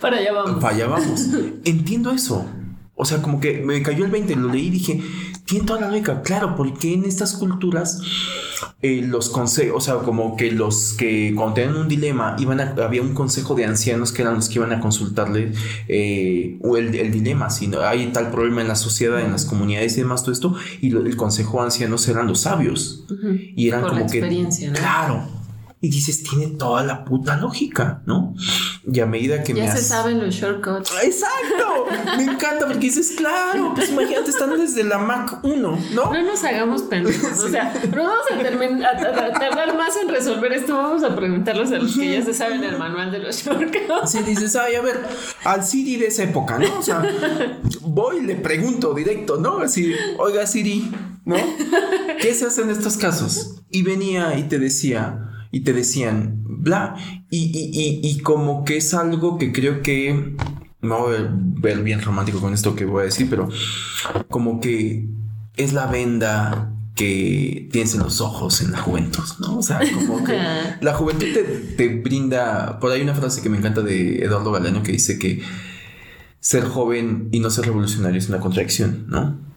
[0.00, 0.60] para allá vamos.
[0.60, 1.28] Para allá vamos.
[1.64, 2.44] Entiendo eso.
[3.00, 5.00] O sea, como que me cayó el 20, lo leí y dije,
[5.48, 6.20] tiene toda la lógica.
[6.22, 8.00] Claro, porque en estas culturas
[8.82, 12.74] eh, los consejos, o sea, como que los que cuando tenían un dilema, iban a,
[12.84, 15.52] había un consejo de ancianos que eran los que iban a consultarle
[15.88, 19.96] eh, el, el, dilema, si no, hay tal problema en la sociedad, en las comunidades
[19.96, 23.06] y demás, todo esto, y lo, el consejo de ancianos eran los sabios.
[23.08, 23.52] Uh -huh.
[23.56, 24.20] Y eran Por como la que.
[24.20, 24.72] ¿no?
[24.74, 25.37] Claro.
[25.80, 28.34] Y dices, tiene toda la puta lógica, ¿no?
[28.84, 29.66] Y a medida que ya me.
[29.68, 29.86] Ya se has...
[29.86, 30.90] saben los shortcuts.
[31.04, 31.86] ¡Exacto!
[32.16, 36.12] me encanta porque dices, claro, pues imagínate, están desde la Mac 1, ¿no?
[36.12, 37.44] No nos hagamos pendejos.
[37.44, 40.74] O sea, no vamos a, a, tardar más en resolver esto.
[40.76, 44.10] Vamos a preguntarlos a los que ya se saben el manual de los shortcuts.
[44.10, 45.06] Sí, dices, ay, a ver,
[45.44, 46.76] al Siri de esa época, ¿no?
[46.76, 47.02] O sea,
[47.82, 49.60] voy y le pregunto directo, ¿no?
[49.60, 50.90] Así, oiga, Siri,
[51.24, 51.36] ¿no?
[52.20, 53.62] ¿Qué se hace en estos casos?
[53.70, 56.96] Y venía y te decía y te decían bla
[57.30, 60.36] y, y, y, y, como que es algo que creo que
[60.80, 63.48] me voy a ver bien romántico con esto que voy a decir, pero
[64.28, 65.08] como que
[65.56, 69.58] es la venda que tienes en los ojos en la juventud, ¿no?
[69.58, 70.36] O sea, como que
[70.80, 71.26] la juventud
[71.76, 75.40] te, brinda, por ahí una frase que me encanta de Eduardo Galeano que dice que
[76.40, 79.47] ser joven y no ser revolucionario es una contradicción, ¿no?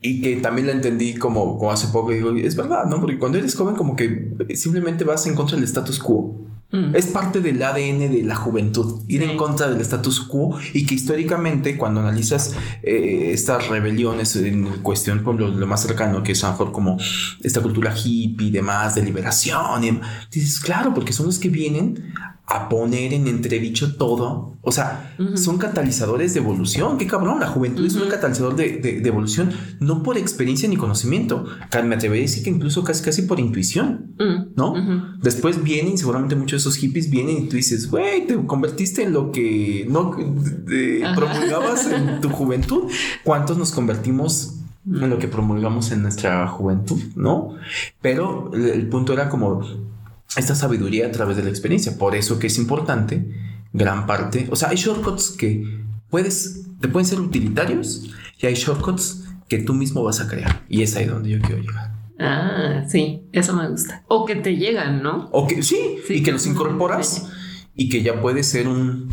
[0.00, 3.00] Y que también la entendí como, como hace poco, digo, es verdad, ¿no?
[3.00, 6.50] Porque cuando eres joven como que simplemente vas en contra del status quo.
[6.72, 6.94] Mm.
[6.94, 10.94] Es parte del ADN de la juventud, ir en contra del status quo y que
[10.94, 16.46] históricamente cuando analizas eh, estas rebeliones en cuestión, por lo, más cercano que es a
[16.46, 16.96] lo mejor como
[17.42, 22.12] esta cultura hippie y demás, de liberación, y, dices, claro, porque son los que vienen
[22.50, 24.58] a poner en entredicho todo.
[24.60, 26.98] O sea, son catalizadores de evolución.
[26.98, 31.46] Qué cabrón, la juventud es un catalizador de, evolución, no por experiencia ni conocimiento.
[31.84, 34.54] Me atrevería a decir que incluso casi, casi por intuición, mm.
[34.56, 34.74] ¿no?
[35.22, 39.12] Después vienen, seguramente muchos de esos hippies vienen y tú dices, güey, te convertiste en
[39.12, 42.90] lo que no promulgabas en tu juventud.
[43.22, 47.54] ¿Cuántos nos convertimos en lo que promulgamos en nuestra juventud, ¿no?
[48.02, 49.62] Pero el punto era como
[50.36, 51.98] esta sabiduría a través de la experiencia.
[51.98, 53.24] Por eso que es importante,
[53.72, 59.24] gran parte, o sea, hay shortcuts que puedes, te pueden ser utilitarios y hay shortcuts
[59.48, 60.64] que tú mismo vas a crear.
[60.68, 61.92] Y es ahí donde yo quiero llegar.
[62.18, 64.04] Ah, sí, eso me gusta.
[64.08, 65.28] O que te llegan, ¿no?
[65.32, 67.30] O que sí, y que los incorporas
[67.74, 69.10] y que ya puede ser un...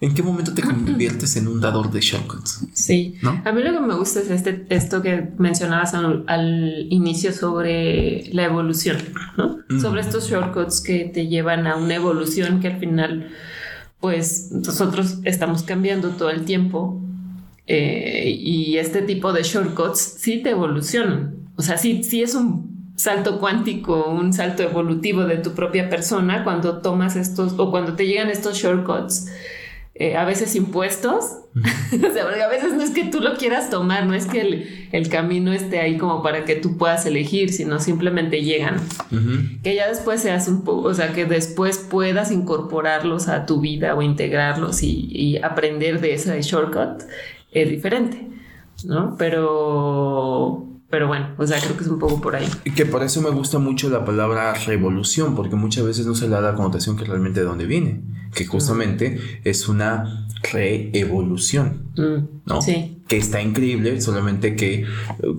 [0.00, 2.66] ¿En qué momento te conviertes en un dador de shortcuts?
[2.74, 3.16] Sí.
[3.44, 8.44] A mí lo que me gusta es este, esto que mencionabas al, inicio sobre la
[8.44, 8.98] evolución,
[9.38, 9.60] ¿no?
[9.68, 9.80] Mm.
[9.80, 13.30] Sobre estos shortcuts que te llevan a una evolución que al final,
[14.00, 17.00] pues nosotros estamos cambiando todo el tiempo
[17.66, 21.36] eh, y este tipo de shortcuts sí te evolucionan.
[21.56, 26.44] O sea, sí, sí es un salto cuántico, un salto evolutivo de tu propia persona
[26.44, 29.28] cuando tomas estos o cuando te llegan estos shortcuts.
[29.98, 33.70] Eh, a veces impuestos, o sea, porque a veces no es que tú lo quieras
[33.70, 37.80] tomar, no es que el, camino esté ahí como para que tú puedas elegir, sino
[37.80, 38.76] simplemente llegan.
[39.62, 43.94] Que ya después seas un poco, o sea, que después puedas incorporarlos a tu vida
[43.94, 47.04] o integrarlos y, y aprender de ese shortcut
[47.52, 48.28] es diferente,
[48.84, 49.16] ¿no?
[49.16, 52.48] Pero pero bueno, o sea, creo que es un poco por ahí.
[52.64, 56.24] Y que por eso me gusta mucho la palabra revolución, porque muchas veces no se
[56.24, 58.00] le da la connotación que realmente de dónde viene,
[58.32, 62.62] que justamente es una reevolución, mm, ¿no?
[62.62, 63.02] Sí.
[63.08, 64.86] Que está increíble, solamente que eh,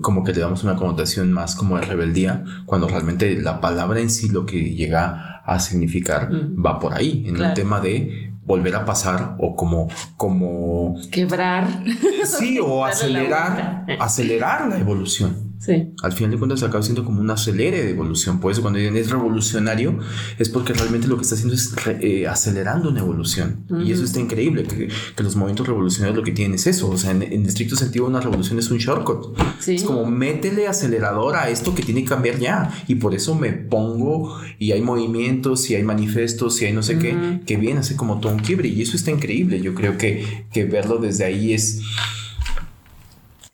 [0.00, 4.10] como que le damos una connotación más como de rebeldía, cuando realmente la palabra en
[4.10, 6.64] sí lo que llega a significar mm.
[6.64, 11.82] va por ahí, en el tema de volver a pasar o como como quebrar
[12.24, 15.92] sí o acelerar acelerar la evolución Sí.
[16.02, 18.38] Al final de cuentas acaba siendo como un acelere de evolución.
[18.38, 19.98] Por eso cuando dicen es revolucionario
[20.38, 23.64] es porque realmente lo que está haciendo es eh, acelerando una evolución.
[23.84, 24.88] Y eso está increíble, que,
[25.22, 26.88] los movimientos revolucionarios lo que tienen es eso.
[26.88, 29.36] O sea, en, estricto sentido una revolución es un shortcut.
[29.66, 32.84] Es como métele acelerador a esto que tiene que cambiar ya.
[32.86, 36.98] Y por eso me pongo y hay movimientos y hay manifestos y hay no sé
[36.98, 38.68] qué, que viene así como todo un quiebre.
[38.68, 39.60] Y eso está increíble.
[39.60, 41.80] Yo creo que, que verlo desde ahí es...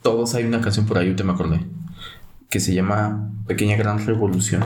[0.02, 1.60] Todos hay una canción por ahí, yo te me acordé
[2.54, 4.62] que se llama Pequeña Gran Revolución.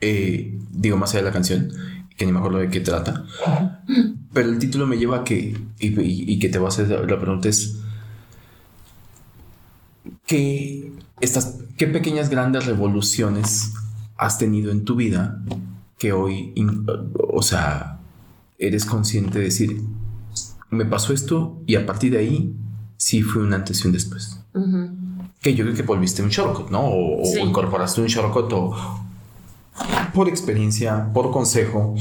[0.00, 1.72] Eh, digo más allá de la canción,
[2.16, 3.24] que ni me acuerdo de qué trata.
[4.32, 7.48] Pero el título me lleva a que, y, que te va a hacer la pregunta
[7.48, 7.80] es,
[10.24, 13.72] ¿qué, estas, ¿qué pequeñas grandes revoluciones
[14.16, 15.42] has tenido en tu vida
[15.98, 16.54] que hoy,
[17.16, 17.98] o sea,
[18.60, 19.82] eres consciente de decir,
[20.70, 22.54] me pasó esto y a partir de ahí
[22.96, 24.38] sí fue un antes y un después?
[25.42, 26.80] Que yo creo que volviste un shortcut, ¿no?
[26.86, 29.02] O, incorporaste un shortcut o
[30.14, 31.94] por experiencia, por consejo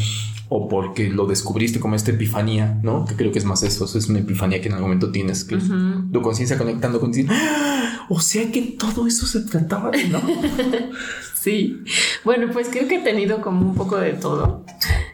[0.54, 3.06] o porque lo descubriste como esta epifanía, ¿no?
[3.06, 5.58] Que creo que es más eso, es una epifanía que en algún momento tienes, que
[5.58, 7.30] tu conciencia conectando contigo.
[7.32, 8.06] ¡Ah!
[8.10, 10.22] O sea que todo eso se trataba ¿no?
[11.42, 11.82] sí.
[12.26, 14.66] Bueno, pues creo que he tenido como un poco de todo.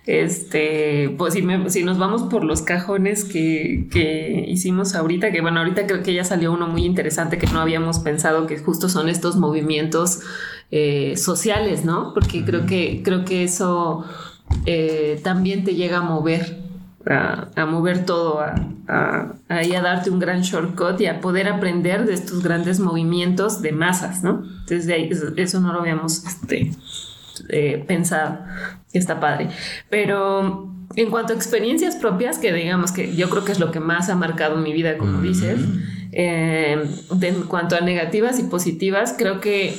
[0.08, 5.60] Este, pues si, si nos vamos por los cajones que, que, hicimos ahorita, que bueno,
[5.60, 9.10] ahorita creo que ya salió uno muy interesante que no habíamos pensado que justo son
[9.10, 10.22] estos movimientos
[10.72, 12.14] eh, sociales, ¿no?
[12.14, 14.06] Porque creo que, creo que eso
[14.66, 16.58] eh, también te llega a mover,
[17.06, 18.56] a, mover todo, a,
[18.88, 23.74] a, a, darte un gran shortcut y a poder aprender de estos grandes movimientos de
[23.74, 24.42] masas, ¿no?
[24.62, 26.72] Entonces, eso, eso no lo habíamos este,
[27.50, 28.40] eh, pensado.
[28.94, 29.50] Está padre.
[29.90, 33.80] Pero en cuanto a experiencias propias, que digamos que yo creo que es lo que
[33.80, 35.60] más ha marcado mi vida, como dices,
[36.12, 36.90] eh,
[37.22, 39.78] en cuanto a negativas y positivas, creo que,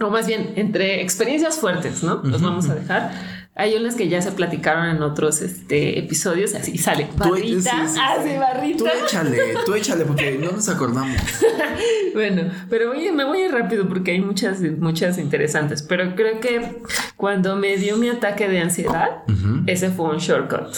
[0.00, 2.20] o más bien, entre experiencias fuertes, ¿no?
[2.22, 3.12] Los vamos a dejar.
[3.58, 7.08] Hay unas que ya se platicaron en otros este, episodios, así sale.
[7.16, 7.86] Barrita.
[7.98, 8.78] ah, sí, barrita.
[8.78, 11.16] Tú échale, tú échale, porque no nos acordamos.
[12.14, 15.82] bueno, pero me voy rápido porque hay muchas, muchas interesantes.
[15.82, 16.82] Pero creo que
[17.16, 19.22] cuando me dio mi ataque de ansiedad,
[19.66, 20.76] ese fue un shortcut.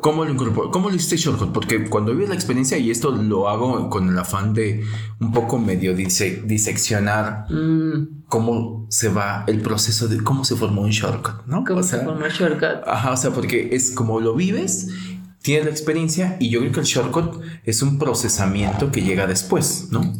[0.00, 0.70] ¿Cómo lo incorporó?
[0.70, 1.52] ¿Cómo lo hiciste shortcut?
[1.52, 4.84] Porque cuando vives la experiencia, y esto lo hago con el afán de
[5.18, 8.26] un poco medio diseccionar mm.
[8.28, 11.64] cómo se va el proceso de cómo se formó un shortcut, ¿no?
[11.64, 12.86] ¿Cómo se formó un shortcut?
[12.86, 14.86] Ajá, o sea, porque es como lo vives,
[15.42, 19.88] tienes la experiencia, y yo creo que el shortcut es un procesamiento que llega después,
[19.90, 20.12] ¿no?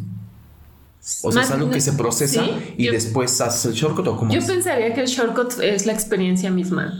[1.23, 2.43] O sea, es algo que se procesa
[2.75, 6.51] y después haces el shortcut o cómo Yo pensaría que el shortcut es la experiencia
[6.51, 6.93] misma.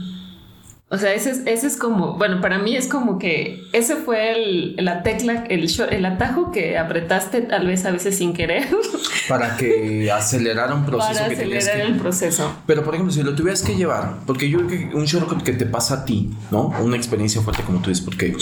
[0.92, 4.32] O sea, ese es, ese es como, bueno, para mí es como que ese fue
[4.32, 8.66] el, la tecla, el, el atajo que apretaste tal vez a veces sin querer.
[9.28, 11.12] Para que acelerara un proceso.
[11.12, 12.56] Para acelerar el proceso.
[12.66, 15.52] Pero por ejemplo, si lo tuvieras que llevar, porque yo creo que un shortcut que
[15.52, 16.74] te pasa a ti, ¿no?
[16.80, 18.36] Una experiencia fuerte como tú dices, porque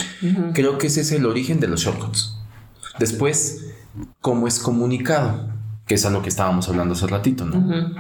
[0.55, 2.39] creo que ese es el origen de los shortcuts.
[2.99, 3.75] Después,
[4.23, 5.51] cómo es comunicado,
[5.87, 7.93] que es a lo que estábamos hablando hace ratito, ¿no?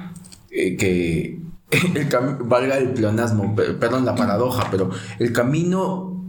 [0.50, 1.38] Eh, que
[1.94, 2.08] el
[2.44, 6.24] valga el pleonasmo, perdón la paradoja, pero el camino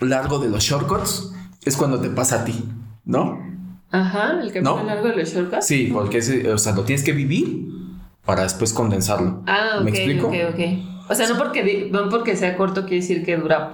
[0.00, 1.32] largo de los shortcuts
[1.64, 2.64] es cuando te pasa a ti,
[3.04, 3.38] ¿no?
[3.90, 5.66] Ajá, el camino largo de los shortcuts.
[5.66, 6.18] Sí, porque
[6.52, 7.68] o sea, lo tienes que vivir
[8.24, 9.42] para después condensarlo.
[9.46, 10.28] Ah, ¿Me explico?
[10.28, 10.60] ok, ok.
[11.08, 13.70] O sea, no porque, no porque sea corto quiere decir que dura,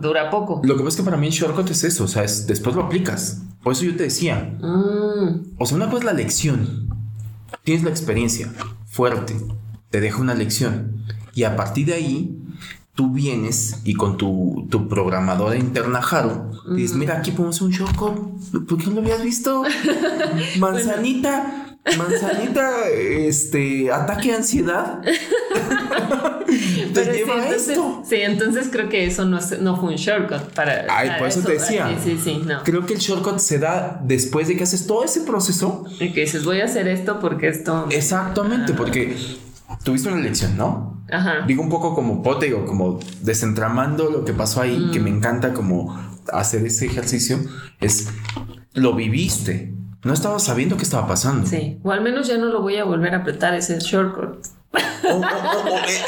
[0.00, 0.60] dura poco.
[0.64, 2.74] Lo que pasa es que para mí el shortcut es eso, o sea, es, después
[2.74, 3.42] lo aplicas.
[3.62, 4.56] Por eso yo te decía.
[4.60, 5.54] Mm.
[5.58, 6.88] O sea, una cosa es la lección.
[7.62, 8.52] Tienes la experiencia
[8.86, 9.36] fuerte
[9.90, 11.04] te deja una lección.
[11.34, 12.36] Y a partir de ahí,
[12.94, 18.66] tú vienes y con tu, tu programadora interna Haru, dices, mira, aquí podemos un shortcut.
[18.66, 19.64] ¿Por qué no lo habías visto?
[20.58, 21.66] Manzanita.
[21.96, 25.00] Manzanita, este, ataque ansiedad.
[26.92, 28.02] te lleva sí, entonces, esto.
[28.06, 30.84] Sí, entonces creo que eso no, no fue un shortcut para.
[30.90, 31.88] Ay, por eso, te decía.
[32.04, 32.62] Sí, sí, sí, no.
[32.64, 35.84] Creo que el shortcut se da después de que haces todo ese proceso.
[35.98, 37.86] Y que dices, voy a hacer esto porque esto.
[37.90, 39.16] Exactamente, porque
[39.82, 41.04] tuviste una lección, ¿no?
[41.10, 41.44] Ajá.
[41.46, 45.16] Digo un poco como pote o como desentramando lo que pasó ahí, que me mm.
[45.16, 45.98] encanta como
[46.32, 47.38] hacer ese ejercicio,
[47.80, 48.08] es
[48.74, 49.74] lo viviste.
[50.02, 51.46] No estabas sabiendo qué estaba pasando.
[51.46, 54.46] Sí, o al menos ya no lo voy a volver a apretar ese shortcut.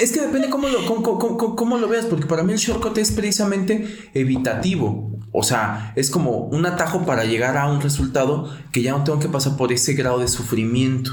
[0.00, 0.86] es que depende cómo lo,
[1.56, 5.10] cómo, lo veas, porque para mí el shortcut es precisamente evitativo.
[5.32, 9.18] O sea, es como un atajo para llegar a un resultado que ya no tengo
[9.18, 11.10] que pasar por ese grado de sufrimiento.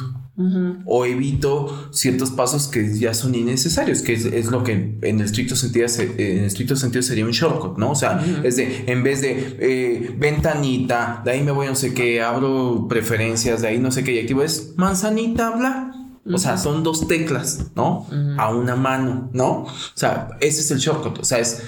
[0.85, 5.55] O evito ciertos pasos que ya son innecesarios, que es, lo que en el estricto
[5.55, 5.85] sentido,
[6.17, 7.91] en estricto sentido sería un shortcut, ¿no?
[7.91, 11.93] O sea, es de, en vez de eh, ventanita, de ahí me voy no sé
[11.93, 15.91] qué, abro preferencias, de ahí no sé qué, y activo es manzanita, bla.
[16.31, 18.07] O sea, son dos teclas, ¿no?
[18.37, 19.63] A una mano, ¿no?
[19.63, 21.19] O sea, ese es el shortcut.
[21.19, 21.63] O sea, es.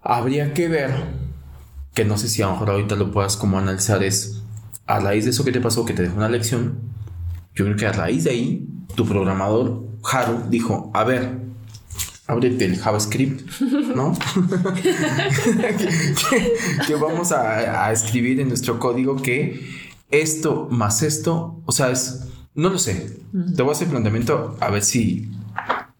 [0.00, 0.90] Habría que ver,
[1.94, 4.42] que no sé si a lo mejor ahorita lo puedas como analizar, es
[4.86, 6.91] a raíz de eso que te pasó, que te dejó una lección,
[7.54, 11.38] yo creo que a raíz de ahí, tu programador, Haru, dijo, a ver,
[12.26, 13.60] ábrete el JavaScript,
[13.94, 14.12] ¿no?
[16.86, 19.60] que, vamos a, escribir en nuestro código que
[20.10, 23.18] esto más esto, o sea, es, no lo sé.
[23.56, 25.30] Te voy a hacer planteamiento a ver si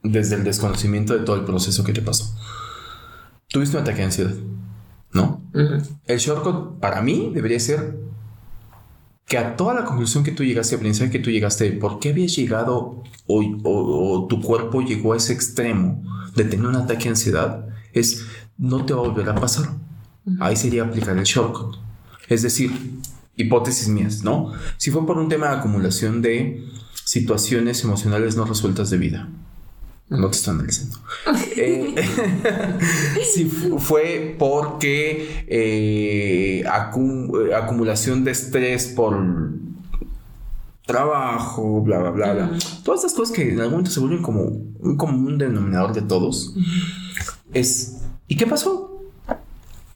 [0.02, 2.34] desde el desconocimiento de todo el proceso que te pasó.
[3.48, 4.34] Tuviste un ataque de ansiedad,
[5.12, 5.42] ¿no?
[6.06, 7.98] El shortcut para mí debería ser
[9.33, 12.11] que a toda la conclusión que tú llegaste, a pensar que tú llegaste, ¿por qué
[12.11, 16.05] habías llegado o, tu cuerpo llegó a ese extremo
[16.37, 17.66] de tener un ataque de ansiedad?
[17.95, 18.27] Es,
[18.59, 19.71] no te va a volver a pasar.
[20.38, 21.79] Ahí sería aplicar el shock.
[22.29, 23.01] Es decir,
[23.35, 24.53] hipótesis mías, ¿no?
[24.77, 29.31] Si fue por un tema de acumulación de situaciones emocionales no resueltas de vida,
[30.18, 30.98] no te estoy analizando.
[31.57, 31.94] eh,
[33.35, 39.16] si fue porque eh, acumulación de estrés por
[40.87, 42.51] trabajo, bla, bla, bla, bla.
[42.85, 46.55] Todas estas cosas que en algún momento se vuelven como un común denominador de todos.
[47.53, 49.03] Es, ¿y qué pasó?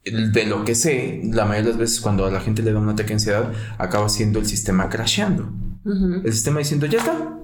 [0.04, 2.78] De lo que sé, la mayoría de las veces cuando a la gente le da
[2.78, 5.50] una ataque de ansiedad, acaba siendo el sistema crasheando.
[5.84, 7.36] El sistema diciendo, ya está,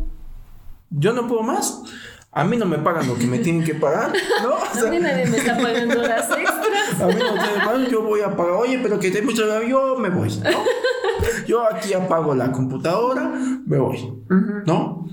[0.90, 1.82] yo no puedo más
[2.34, 4.10] a mí no me pagan lo que me tienen que pagar,
[4.42, 4.54] ¿no?
[4.54, 7.00] a mí nadie me está pagando las extras.
[7.00, 8.52] A mí no me pagan, yo voy a pagar.
[8.54, 10.50] Oye, pero que te mucho yo me voy, ¿no?
[11.46, 13.30] Yo aquí apago la computadora,
[13.66, 14.12] me voy,
[14.66, 15.06] ¿no?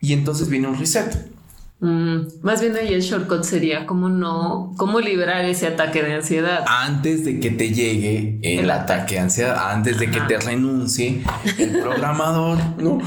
[0.00, 1.37] Y entonces viene un reset.
[1.80, 6.64] Mm, más bien ahí el shortcut sería cómo no, cómo liberar ese ataque de ansiedad.
[6.66, 11.22] Antes de que te llegue el, ataque de ansiedad, antes de que te renuncie
[11.56, 12.98] el programador, ¿no?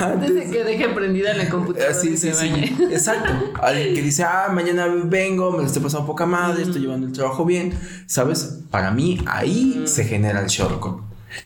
[0.00, 1.92] Antes, de que deje prendida la computadora.
[1.92, 2.48] Sí, sí, sí.
[2.90, 3.30] Exacto.
[3.60, 7.12] Alguien que dice, ah, mañana vengo, me lo estoy pasando poca madre, estoy llevando el
[7.12, 7.74] trabajo bien.
[8.06, 8.60] ¿Sabes?
[8.70, 11.02] Para mí ahí se genera el shortcut.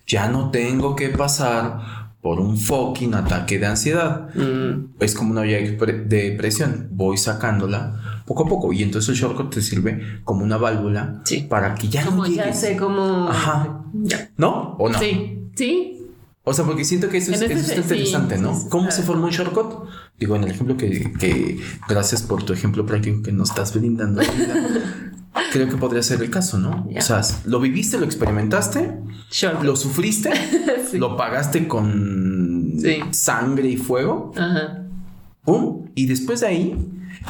[0.06, 4.28] Ya no tengo que pasar por un fucking ataque de ansiedad.
[4.34, 4.96] Mm.
[5.00, 6.88] Es como una de presión.
[6.90, 8.70] Voy sacándola poco a poco.
[8.74, 12.52] Y entonces el shortcut te sirve como una válvula para que ya como no ya
[12.52, 13.30] sé cómo.
[13.30, 13.82] Ajá.
[14.36, 14.76] ¿No?
[14.78, 14.98] ¿O no?
[14.98, 15.40] Sí.
[15.54, 16.06] Sí.
[16.44, 18.68] O sea, porque siento que eso es, interesante, ¿no?
[18.68, 19.88] ¿Cómo se formó un shortcut?
[20.18, 24.20] Digo, en el ejemplo que, que, gracias por tu ejemplo práctico que nos estás brindando.
[25.52, 26.88] creo que podría ser el caso, ¿no?
[26.96, 28.98] O sea, lo viviste, lo experimentaste,
[29.62, 30.30] lo sufriste,
[30.94, 32.74] lo pagaste con
[33.10, 34.32] sangre y fuego.
[34.36, 34.87] Ajá.
[35.48, 35.88] ¡Pum!
[35.94, 36.76] Y después de ahí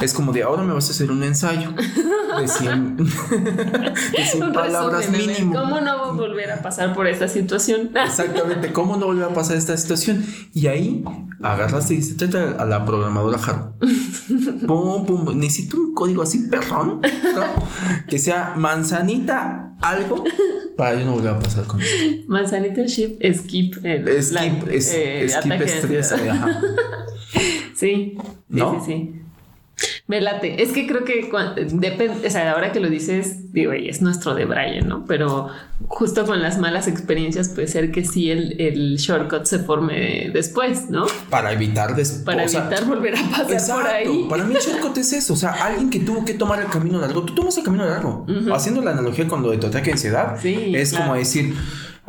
[0.01, 2.97] es como de ahora me vas a hacer un ensayo de 100,
[4.53, 5.53] palabras mínimo.
[5.53, 7.91] ¿Cómo no volver a pasar por esta situación?
[8.05, 10.25] Exactamente, ¿cómo no volver a pasar esta situación?
[10.53, 11.05] Y ahí
[11.41, 13.75] agarraste y dices, a la programadora Jaro.
[14.67, 16.99] pum, pum, necesito un código así perrón,
[18.09, 20.23] que sea manzanita algo
[20.77, 21.95] para yo no volver a pasar con eso.
[22.27, 26.13] Manzanita ship, skip, skip, es, eh, skip estrés.
[27.75, 28.17] Sí,
[28.49, 28.83] ¿No?
[28.83, 29.18] sí, sí.
[30.09, 30.63] Me late.
[30.63, 31.29] Es que creo que
[31.71, 35.05] depende, o sea, ahora que lo dices, digo, es nuestro de Brian, ¿no?
[35.05, 35.49] Pero
[35.87, 41.05] justo con las malas experiencias puede ser que sí el, shortcut se forme después, ¿no?
[41.29, 42.23] Para evitar después.
[42.25, 44.25] Para evitar volver a pasar por ahí.
[44.27, 45.33] Para mí el shortcut es eso.
[45.33, 47.21] O sea, alguien que tuvo que tomar el camino largo.
[47.21, 48.25] Tú tomas el camino largo.
[48.51, 50.43] Haciendo la analogía con lo de tu ataque de ansiedad.
[50.43, 51.53] es como decir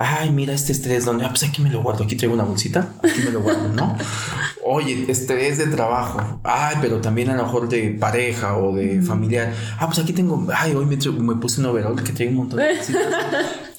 [0.02, 2.88] ay, mira este estrés, donde, ah, pues aquí me lo guardo, aquí traigo una bolsita,
[3.02, 3.94] aquí me lo guardo, ¿no?
[4.64, 9.52] Oye, estrés de trabajo, ay, pero también a lo mejor de pareja o de familiar,
[9.78, 12.60] ah, pues aquí tengo, ay, hoy me, me puse un overall que trae un montón
[12.60, 13.04] de cositas.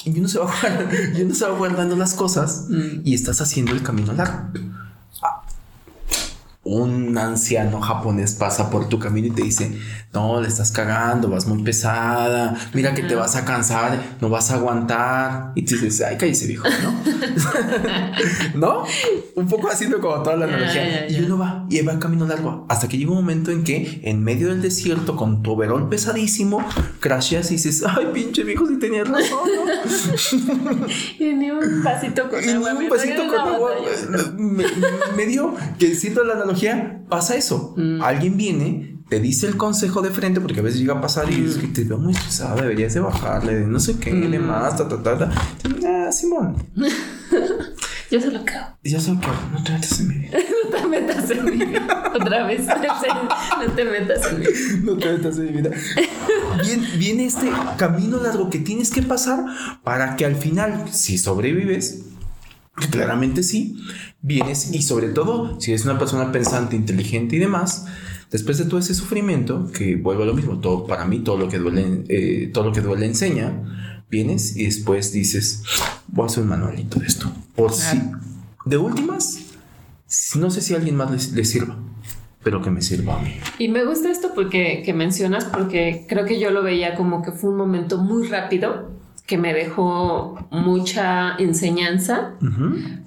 [0.05, 0.53] y uno se va,
[1.17, 2.67] y uno se va guardando las cosas
[3.03, 4.51] y estás haciendo el camino largo
[6.63, 9.71] un anciano japonés pasa por tu camino y te dice,
[10.13, 14.51] no, le estás cagando, vas muy pesada, mira que te vas a cansar, no vas
[14.51, 15.53] a aguantar.
[15.55, 16.93] Y tú dices, ay, cállese viejo, ¿no?
[18.53, 18.83] ¿No?
[19.35, 21.09] Un poco haciendo como toda la analogía.
[21.09, 24.23] Y uno va y va camino largo hasta que llega un momento en que en
[24.23, 26.63] medio del desierto con tu overol pesadísimo,
[26.99, 30.85] crasheas y dices, ay, pinche viejo, si tenías razón, ¿no?
[31.19, 32.73] y ni un pasito con agua.
[32.73, 33.71] Ni un pasito con agua.
[34.37, 34.63] Me,
[35.17, 36.50] me dio que siento la analogía
[37.09, 37.73] pasa eso.
[37.77, 38.01] Mm.
[38.01, 41.37] Alguien viene, te dice el consejo de frente, porque a veces llega a pasar y
[41.37, 41.47] mm.
[41.47, 44.45] es que te veo muy estresada, deberías de bajarle, no sé qué, mm.
[44.45, 45.31] más, ta, ta, ta, ta.
[45.85, 46.55] Ah, Simón.
[48.11, 48.61] Yo se lo creo.
[48.83, 49.33] Yo se lo creo.
[49.53, 50.37] No te metas en mi vida.
[50.63, 52.11] no te metas en mi vida.
[52.13, 52.67] Otra vez.
[52.67, 52.73] No
[53.73, 54.55] te metas en mi vida.
[54.83, 55.71] No te metas en mi vida.
[56.97, 59.45] viene este camino largo que tienes que pasar
[59.85, 62.03] para que al final, si sobrevives,
[62.89, 63.77] claramente sí,
[64.21, 67.85] vienes y sobre todo si eres una persona pensante, inteligente y demás,
[68.31, 71.49] después de todo ese sufrimiento, que vuelvo a lo mismo, todo, para mí todo lo
[71.49, 75.63] que duele, eh, todo lo que duele enseña, vienes y después dices,
[76.07, 77.31] voy a hacer un manualito de esto.
[77.55, 78.01] Por si,
[78.65, 79.39] de últimas,
[80.35, 81.77] no sé si a alguien más le, sirva
[82.43, 83.35] pero que me sirva a mí.
[83.59, 87.31] Y me gusta esto porque que mencionas porque creo que yo lo veía como que
[87.31, 88.89] fue un momento muy rápido
[89.31, 92.33] que me dejó mucha enseñanza,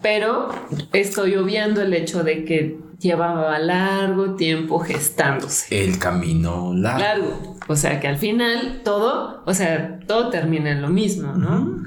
[0.01, 0.49] pero
[0.95, 5.85] estoy obviando el hecho de que llevaba largo tiempo gestándose.
[5.85, 6.99] El camino largo.
[6.99, 7.57] Largo.
[7.69, 11.83] O sea que al final todo, o sea, todo termina en lo mismo, ¿no?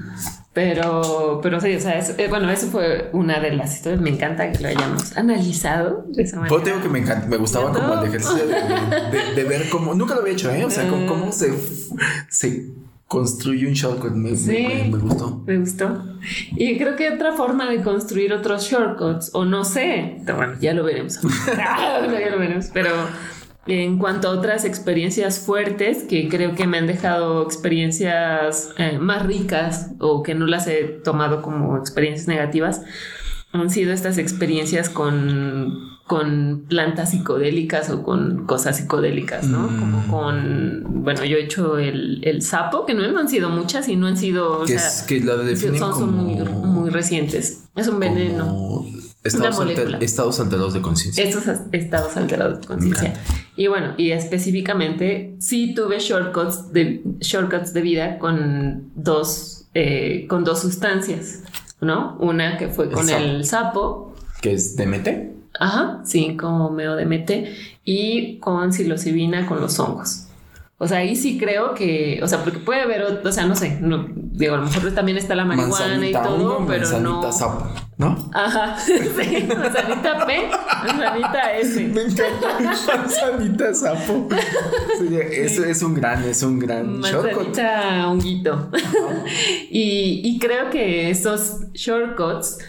[0.53, 4.01] Pero, pero sí, o sea, eh, bueno, eso fue una de las historias.
[4.01, 6.55] Me encanta que lo hayamos analizado de esa manera.
[6.55, 10.21] Yo tengo que me encanta, me gustaba como el ejercicio de, ver cómo, nunca lo
[10.21, 10.63] había hecho, ¿eh?
[10.63, 11.51] O sea, cómo, cómo se,
[12.29, 14.11] se construye un shortcut.
[14.11, 15.41] Me, me, gustó.
[15.45, 16.03] Me gustó.
[16.55, 20.83] Y creo que otra forma de construir otros shortcuts, o no sé, bueno, ya lo
[20.83, 21.19] veremos.
[21.57, 22.91] ya lo veremos, pero
[23.65, 29.25] en cuanto a otras experiencias fuertes que creo que me han dejado experiencias eh, más
[29.25, 32.81] ricas o que no las he tomado como experiencias negativas,
[33.51, 39.67] han sido estas experiencias con con plantas psicodélicas o con cosas psicodélicas, ¿no?
[39.67, 39.79] Mm.
[39.79, 43.97] Como con, bueno, yo he hecho el, el, sapo, que no han sido muchas y
[43.97, 44.63] no han sido...
[44.63, 47.65] Que, es, que la definen son, muy, muy, recientes.
[47.75, 48.85] Es un veneno.
[49.21, 49.59] Estados,
[49.99, 51.25] estados, alterados de conciencia.
[51.25, 51.43] Estos
[51.73, 53.13] estados alterados de conciencia.
[53.57, 60.45] Y bueno, y específicamente sí tuve shortcuts de, shortcuts de vida con dos, eh, con
[60.45, 61.41] dos sustancias,
[61.81, 62.15] ¿no?
[62.21, 64.15] Una que fue con el, sapo.
[64.39, 65.36] ¿Que es DMT?
[65.59, 70.27] Ajá, sí, como meodemete y con psilocibina con los hongos.
[70.79, 73.79] O sea, ahí sí creo que, o sea, porque puede haber, o sea, no sé,
[73.81, 77.31] no, digo, a lo mejor también está la marihuana y todo, pero no.
[77.31, 78.29] Sapo, ¿no?
[78.31, 80.49] Ajá, sí, manzanita P,
[80.85, 81.83] manzanita S.
[81.95, 82.59] Me encanta,
[82.95, 84.29] manzanita sapo.
[84.99, 88.69] Sí, eso es un gran, es un gran manzanita honguito.
[89.71, 92.59] y, y creo que esos shortcuts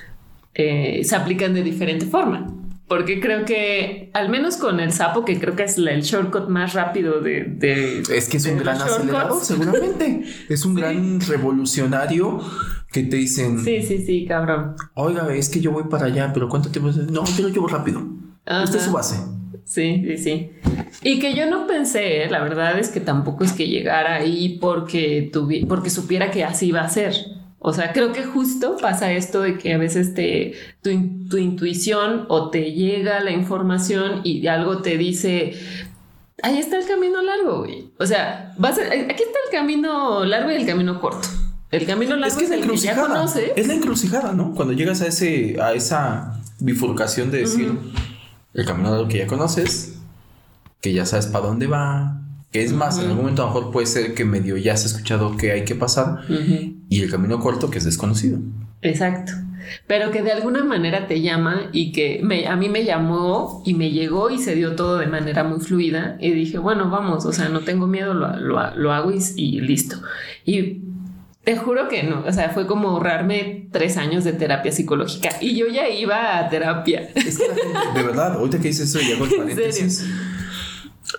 [0.54, 2.54] eh, se aplican de diferente forma
[2.88, 6.72] porque creo que, al menos con el sapo, que creo que es el shortcut más
[6.72, 8.02] rápido de.
[8.10, 10.24] es que es un gran acelerador, seguramente.
[10.48, 12.40] es un gran revolucionario
[12.90, 13.62] que te dicen.
[13.62, 14.74] Sí, sí, sí, cabrón.
[14.94, 16.90] Oiga, es que yo voy para allá, pero ¿cuánto tiempo?
[17.10, 18.02] No, yo lo llevo rápido.
[18.46, 19.16] Esta es su base.
[19.64, 20.50] Sí, sí, sí.
[21.02, 22.30] Y que yo no pensé, ¿eh?
[22.30, 25.30] la verdad es que tampoco es que llegara ahí porque,
[25.68, 27.14] porque supiera que así iba a ser.
[27.60, 30.90] O sea, creo que justo pasa esto de que a veces te, tu,
[31.38, 35.54] intuición o te llega la información y algo te dice,
[36.42, 37.90] ahí está el camino largo, güey.
[37.98, 41.28] O sea, vas aquí está el camino largo y el camino corto.
[41.70, 43.50] El camino largo es, el que ya conoces.
[43.56, 44.54] Es la encrucijada, ¿no?
[44.54, 47.76] Cuando llegas a ese, a esa bifurcación de decir
[48.54, 49.98] el camino largo que ya conoces,
[50.80, 52.20] que ya sabes para dónde va,
[52.50, 54.84] que es más, en algún momento a lo mejor puede ser que medio ya has
[54.84, 56.20] escuchado que hay que pasar
[56.88, 58.38] y el camino corto que es desconocido.
[58.80, 59.32] Exacto.
[59.86, 63.90] Pero que de alguna manera te llama y que a mí me llamó y me
[63.90, 67.50] llegó y se dio todo de manera muy fluida y dije, bueno, vamos, o sea,
[67.50, 68.58] no tengo miedo, lo,
[68.92, 69.96] hago y, listo.
[70.46, 70.80] Y
[71.44, 75.54] te juro que no, o sea, fue como ahorrarme tres años de terapia psicológica y
[75.54, 77.10] yo ya iba a terapia.
[77.14, 77.44] Es que
[77.94, 80.06] de verdad, ahorita que dices eso y hago el paréntesis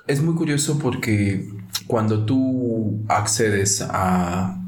[0.07, 1.49] es muy curioso porque
[1.87, 4.61] cuando tú accedes a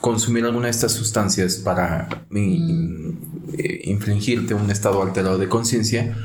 [0.00, 3.10] consumir alguna de estas sustancias para mm.
[3.58, 6.16] eh, infligirte un estado alterado de conciencia,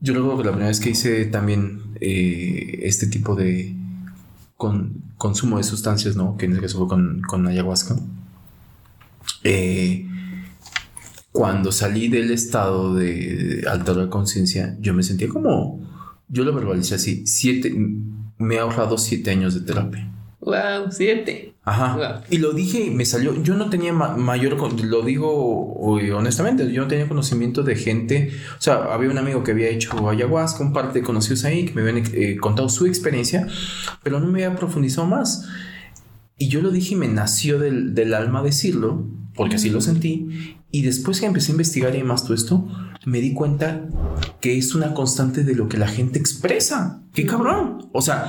[0.00, 3.74] yo que la primera vez que hice también eh, este tipo de
[5.18, 6.36] consumo de sustancias, ¿no?
[6.36, 7.96] Que en este caso fue con, con ayahuasca.
[9.44, 10.06] Eh,
[11.32, 15.86] cuando salí del estado de alterado de conciencia, yo me sentía como
[16.28, 17.74] yo lo verbalicé así, siete,
[18.38, 20.12] me he ahorrado siete años de terapia.
[20.40, 21.54] Wow, siete.
[21.64, 22.22] Ajá.
[22.30, 23.42] Y lo dije y me salió.
[23.42, 25.74] Yo no tenía mayor, lo digo
[26.16, 28.30] honestamente, yo no tenía conocimiento de gente.
[28.56, 31.74] O sea, había un amigo que había hecho ayahuasca, un par de conocidos ahí que
[31.74, 33.48] me habían eh, contado su experiencia,
[34.04, 35.48] pero no me había profundizado más.
[36.38, 39.04] Y yo lo dije y me nació del, del alma decirlo,
[39.36, 40.56] porque así lo sentí.
[40.70, 42.68] Y después que empecé a investigar y más todo esto,
[43.06, 43.86] me di cuenta
[44.40, 47.02] que es una constante de lo que la gente expresa.
[47.12, 47.88] ¡Qué cabrón!
[47.92, 48.28] O sea,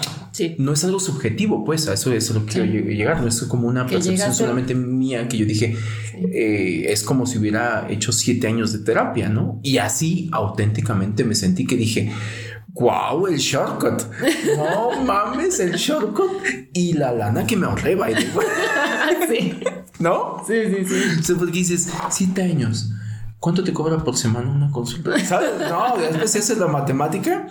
[0.59, 3.21] no es algo subjetivo, pues a eso es a lo que quiero llegar.
[3.21, 5.75] No es como una percepción solamente mía que yo dije,
[6.31, 9.59] eh, es como si hubiera hecho siete años de terapia, ¿no?
[9.63, 12.11] Y así auténticamente me sentí que dije,
[12.79, 14.03] wow, el shortcut.
[14.55, 16.43] No mames, el shortcut
[16.73, 17.95] y la lana que me ahorré,
[19.29, 19.59] sí.
[19.99, 20.43] ¿No?
[20.47, 21.19] Sí, sí, sí.
[21.19, 22.91] O sea, porque dices, siete años.
[23.39, 25.17] ¿Cuánto te cobra por semana una consulta?
[25.23, 25.51] ¿Sabes?
[25.69, 27.47] No, después se hace la matemática.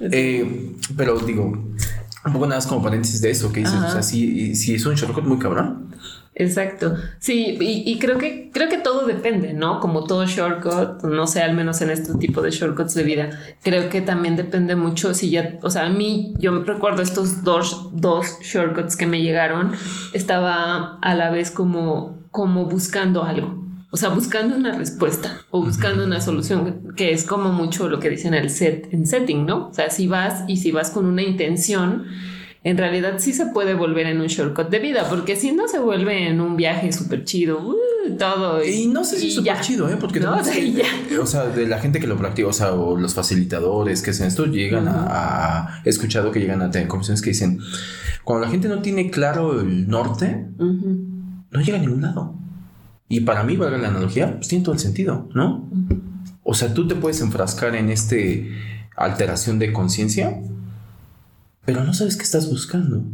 [0.00, 3.76] Eh, pero digo, un poco nada más como paréntesis de eso que dices.
[3.76, 5.94] O sea, si, si es un shortcut muy cabrón.
[6.38, 6.96] Exacto.
[7.18, 9.80] Sí, y, creo que creo que todo depende, ¿no?
[9.80, 13.30] Como todo shortcut, no sé, al menos en este tipo de shortcuts de vida,
[13.64, 17.90] creo que también depende mucho si ya, o sea, a mí, yo recuerdo estos dos,
[17.92, 19.72] dos shortcuts que me llegaron,
[20.12, 23.66] estaba a la vez como, como buscando algo.
[23.90, 28.10] O sea, buscando una respuesta o buscando una solución, que es como mucho lo que
[28.10, 29.68] dicen el set en setting, ¿no?
[29.68, 32.04] O sea, si vas y si vas con una intención,
[32.64, 35.78] en realidad sí se puede volver en un shortcut de vida, porque si no se
[35.78, 38.64] vuelve en un viaje súper chido, uh, todo.
[38.64, 39.96] Y, no sé si es súper chido, ¿eh?
[39.98, 44.02] Porque no, o, sea, de la gente que lo practica, o sea, o los facilitadores
[44.02, 47.60] que hacen esto, llegan a, He escuchado que llegan a tener conversaciones que dicen,
[48.24, 52.34] cuando la gente no tiene claro el norte, no llega a ningún lado.
[53.08, 55.70] Y para mí, valga la analogía, pues tiene todo el sentido, ¿no?
[56.42, 58.50] O sea, tú te puedes enfrascar en este
[58.96, 60.40] alteración de conciencia,
[61.68, 63.04] pero no sabes qué estás buscando.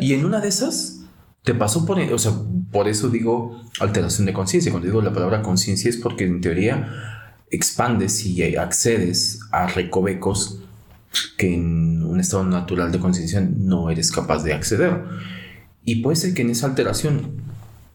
[0.00, 1.00] Y en una de esas
[1.42, 2.32] te pasó por, o sea,
[2.72, 4.72] por eso digo alteración de conciencia.
[4.72, 6.88] Cuando digo la palabra conciencia es porque en teoría
[7.50, 10.58] expandes y accedes a recovecos
[11.36, 15.02] que en un estado natural de conciencia no eres capaz de acceder.
[15.84, 17.32] Y puede ser que en esa alteración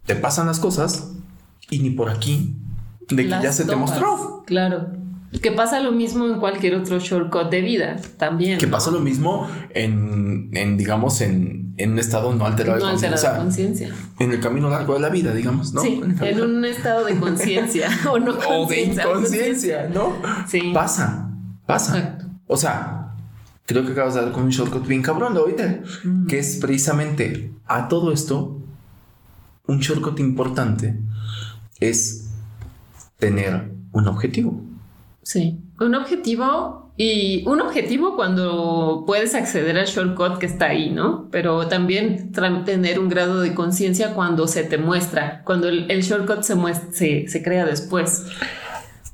[0.06, 1.10] te pasan las cosas
[1.72, 2.56] y ni por aquí
[3.10, 4.44] de que ya se te mostró.
[4.46, 4.92] Claro.
[5.42, 8.60] Que pasa lo mismo en cualquier otro shortcut de vida también.
[8.60, 13.10] Que pasa lo mismo en, en digamos, en, en, un estado no alterado no de
[13.38, 13.90] conciencia.
[14.20, 15.82] En el camino largo de la vida, digamos, ¿no?
[15.82, 20.14] Sí, en, un estado de conciencia o no O de inconsciencia, ¿no?
[20.48, 20.72] Sí.
[20.74, 21.32] Pasa,
[21.66, 22.20] pasa.
[22.48, 23.16] O sea,
[23.66, 26.28] creo que acabas de dar con un shortcut bien cabrón ahorita, mm.
[26.28, 28.62] que es precisamente a todo esto,
[29.66, 31.00] un shortcut importante
[31.80, 32.30] es
[33.18, 34.73] tener un objetivo.
[35.24, 41.28] Sí, un objetivo y un objetivo cuando puedes acceder al shortcut que está ahí, ¿no?
[41.32, 42.32] Pero también
[42.66, 47.44] tener un grado de conciencia cuando se te muestra, cuando el, shortcut se, muestra, se,
[47.44, 48.26] crea después.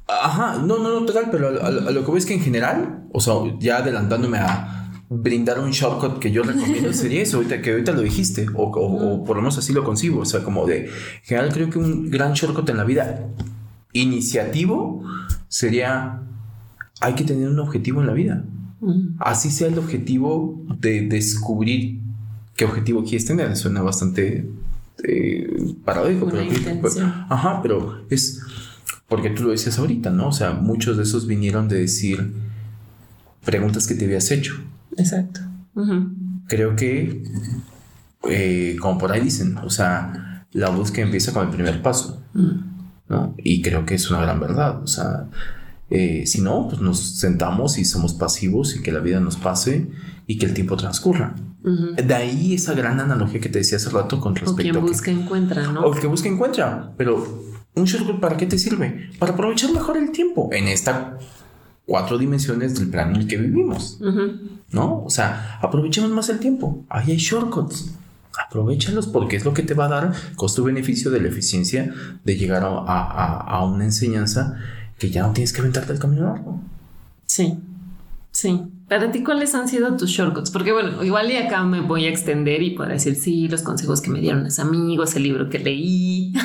[0.08, 3.36] Ajá, no, no, no, total, pero a, lo que ves que en general, o sea,
[3.60, 8.02] ya adelantándome a brindar un shortcut que yo recomiendo sería eso, ahorita, que ahorita lo
[8.02, 10.92] dijiste, o, o, por lo menos así lo concibo, o sea, como de, en
[11.24, 13.30] general creo que un gran shortcut en la vida
[13.94, 15.04] iniciativo
[15.50, 16.22] sería,
[17.02, 18.46] hay que tener un objetivo en la vida.
[19.20, 22.00] Así sea el objetivo de descubrir
[22.56, 23.54] qué objetivo quieres tener.
[23.58, 24.50] Suena bastante
[25.04, 26.46] eh, paradójico, pero,
[27.30, 28.40] ajá, pero es
[29.10, 30.28] porque tú lo decías ahorita, ¿no?
[30.28, 32.32] O sea, muchos de esos vinieron de decir
[33.44, 34.54] preguntas que te habías hecho.
[34.98, 35.42] Exacto.
[36.48, 37.24] Creo que,
[38.30, 42.22] eh, como por ahí dicen, o sea, la búsqueda empieza con el primer paso.
[43.38, 44.82] Y creo que es una gran verdad.
[44.84, 45.26] O sea,
[45.90, 49.88] eh, si no, pues nos sentamos y somos pasivos y que la vida nos pase
[50.28, 51.36] y que el tiempo transcurra.
[51.62, 55.12] De ahí esa gran analogía que te decía hace rato con respecto o quien busca
[55.12, 55.82] encuentra, ¿no?
[55.82, 57.44] O el que busca encuentra, pero
[57.76, 59.10] un shortcut para qué te sirve?
[59.20, 61.18] Para aprovechar mejor el tiempo en esta
[61.86, 64.00] cuatro dimensiones del plano en el que vivimos,
[64.72, 65.04] ¿no?
[65.04, 66.86] O sea, aprovechemos más el tiempo.
[66.88, 67.94] Ahí hay shortcuts
[68.38, 72.64] aprovechalos porque es lo que te va a dar costo-beneficio de la eficiencia de llegar
[72.66, 74.58] a, una enseñanza
[74.98, 76.62] que ya no tienes que aventarte el camino largo.
[77.26, 77.58] Sí,
[78.32, 78.62] sí.
[78.88, 80.50] Para ti, ¿cuáles han sido tus shortcuts?
[80.50, 84.02] Porque bueno, igual y acá me voy a extender y puedo decir, sí, los consejos
[84.02, 86.34] que me dieron los amigos, el libro que leí.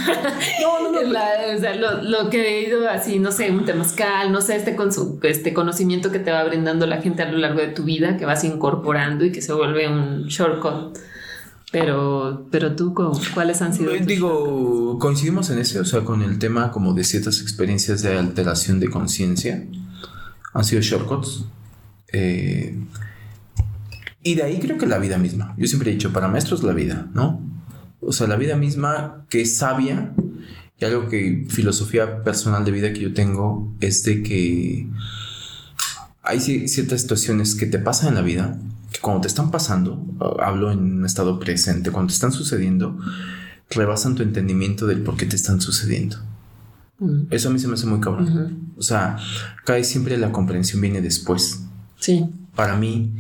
[0.61, 1.09] No, no, no.
[1.09, 4.93] o sea, lo, que he ido así, no sé, un temazcal, no sé, este, con
[4.93, 8.17] su, este conocimiento que te va brindando la gente a lo largo de tu vida,
[8.17, 10.99] que vas incorporando y que se vuelve un shortcut.
[11.75, 12.95] Pero, pero tú,
[13.35, 13.91] ¿cuáles han sido?
[13.91, 18.79] Digo, coincidimos en ese, o sea, con el tema como de ciertas experiencias de alteración
[18.79, 19.67] de conciencia.
[20.53, 21.47] Han sido shortcuts.
[22.13, 22.79] Eh,
[24.23, 25.53] y de ahí creo que la vida misma.
[25.59, 27.43] Yo siempre he dicho, para maestros la vida, ¿no?
[27.99, 30.13] O sea, la vida misma que es sabia.
[30.79, 34.87] Y algo que filosofía personal de vida que yo tengo es de que
[36.23, 38.61] hay ciertas situaciones que te pasan en la vida
[39.01, 40.05] cuando te están pasando,
[40.41, 42.99] hablo en un estado presente, cuando te están sucediendo,
[43.71, 46.17] rebasan tu entendimiento del por qué te están sucediendo.
[46.99, 47.25] Mm.
[47.31, 48.73] Eso a mí se me hace muy cabrón.
[48.77, 49.17] O sea,
[49.67, 51.65] vez siempre la comprensión viene después.
[51.99, 52.27] Sí.
[52.55, 53.13] Para mí,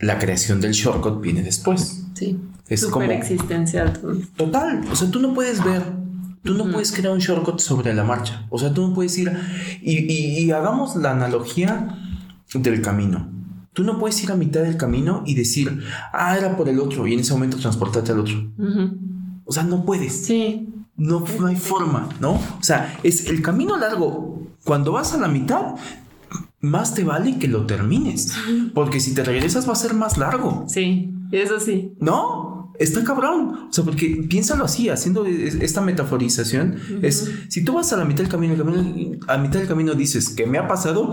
[0.00, 2.04] la creación del shortcut viene después.
[2.14, 2.38] Sí.
[2.68, 3.98] Es Super existencial.
[4.36, 4.82] Total.
[4.90, 5.82] O sea, tú no puedes ver.
[6.42, 8.46] Tú no puedes crear un shortcut sobre la marcha.
[8.50, 9.32] O sea, tú no puedes ir.
[9.82, 11.98] y hagamos la analogía
[12.54, 13.28] del camino.
[13.76, 15.82] Tú no puedes ir a mitad del camino y decir,
[16.14, 18.34] ah, era por el otro y en ese momento transportarte al otro.
[19.44, 20.24] O sea, no puedes.
[20.24, 20.66] Sí.
[20.96, 22.32] No, hay forma, ¿no?
[22.32, 24.40] O sea, es el camino largo.
[24.64, 25.74] Cuando vas a la mitad,
[26.62, 28.32] más te vale que lo termines.
[28.72, 30.64] Porque si te regresas va a ser más largo.
[30.68, 31.92] Sí, eso sí.
[32.00, 32.72] ¿No?
[32.78, 33.66] Está cabrón.
[33.68, 38.22] O sea, porque piénsalo así, haciendo esta metaforización, es si tú vas a la mitad
[38.22, 41.12] del camino, camino, a mitad del camino dices que me ha pasado,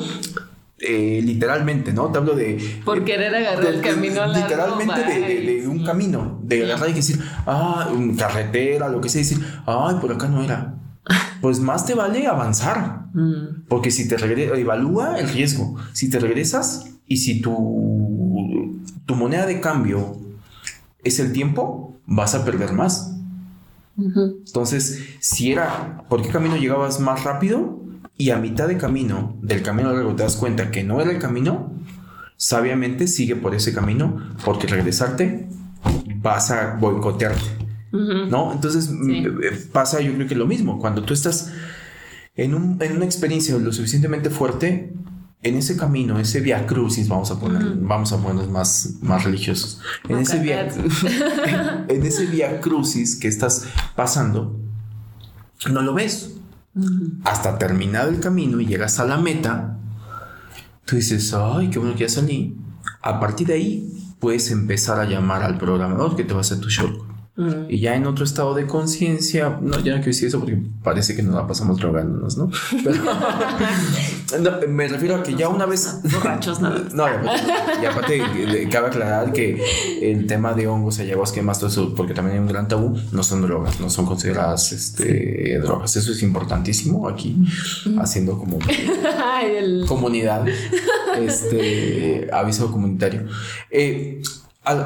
[0.86, 2.12] eh, literalmente, ¿no?
[2.12, 2.82] Te hablo de...
[2.84, 7.90] Por querer agarrar el camino largo, Literalmente de, un camino, de agarrar y decir, ah,
[7.94, 10.76] un carretera, lo que sea, decir, ay, por acá no era.
[11.42, 13.66] Pues más te vale avanzar, mm.
[13.68, 15.76] porque si te regresas, evalúa el riesgo.
[15.92, 20.18] Si te regresas y si tu, tu moneda de cambio
[21.04, 23.14] es el tiempo, vas a perder más.
[23.98, 27.80] Entonces, si era, ¿por qué camino llegabas más rápido?
[28.18, 31.20] Y a mitad de camino, del camino largo, te das cuenta que no era el
[31.20, 31.74] camino,
[32.38, 35.48] sabiamente sigue por ese camino, porque regresarte
[36.18, 37.64] vas a boicotearte.
[37.92, 38.52] ¿No?
[38.54, 41.54] Entonces eh, pasa yo creo que lo mismo, cuando tú estás
[42.36, 44.94] en, una experiencia lo suficientemente fuerte,
[45.44, 49.82] en ese camino, ese via crucis, vamos a poner, vamos a ponernos más, más religiosos.
[50.08, 50.68] En ese, via,
[51.88, 54.58] en ese via crucis que estás pasando,
[55.70, 56.34] no lo ves
[57.24, 59.78] hasta terminado el camino y llegas a la meta,
[60.86, 62.58] tú dices, ay, qué bueno que ya salí.
[63.02, 66.60] A partir de ahí puedes empezar a llamar al programador que te va a hacer
[66.60, 67.13] tu shortcut.
[67.68, 71.16] Y ya en otro estado de conciencia, no, ya no quiero decir eso porque parece
[71.16, 72.52] que nos la pasamos drogándonos, ¿no?
[72.84, 76.00] Pero me refiero a que ya una vez.
[76.14, 76.70] Borrachos, no.
[76.94, 77.06] no,
[77.82, 78.22] y aparte,
[78.70, 79.60] cabe aclarar que
[80.00, 82.96] el tema de hongos, ayahuasca y más todo eso, porque también hay un gran tabú,
[83.12, 85.96] no son drogas, no son consideradas este, drogas.
[85.96, 87.36] Eso es importantísimo aquí,
[88.00, 88.60] haciendo como
[89.88, 90.46] comunidad,
[91.18, 93.26] este aviso comunitario.
[93.72, 94.22] Eh,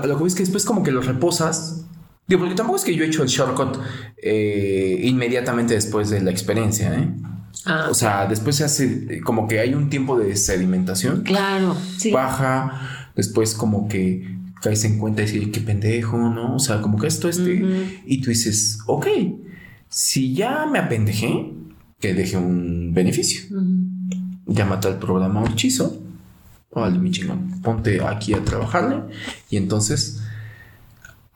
[0.06, 1.87] lo que ves que después como que los reposas
[2.28, 3.78] Digo, porque tampoco es que yo he hecho el shortcut
[4.18, 7.10] eh, inmediatamente después de la experiencia, ¿eh?
[7.66, 11.24] Ah, o sea, después se hace como que hay un tiempo de sedimentación.
[11.24, 12.12] Claro, sí.
[12.12, 16.56] Baja, después como que caes en cuenta y decir, qué pendejo, ¿no?
[16.56, 18.00] O sea, como que esto, este.
[18.06, 19.08] Y tú dices, ok,
[19.90, 21.54] si ya me apendejé,
[22.00, 23.42] que deje un beneficio.
[24.46, 26.02] Llámate al programa Orchizo.
[26.74, 27.62] Vale, mi chingón.
[27.62, 29.02] Ponte aquí a trabajarle.
[29.50, 30.22] Y entonces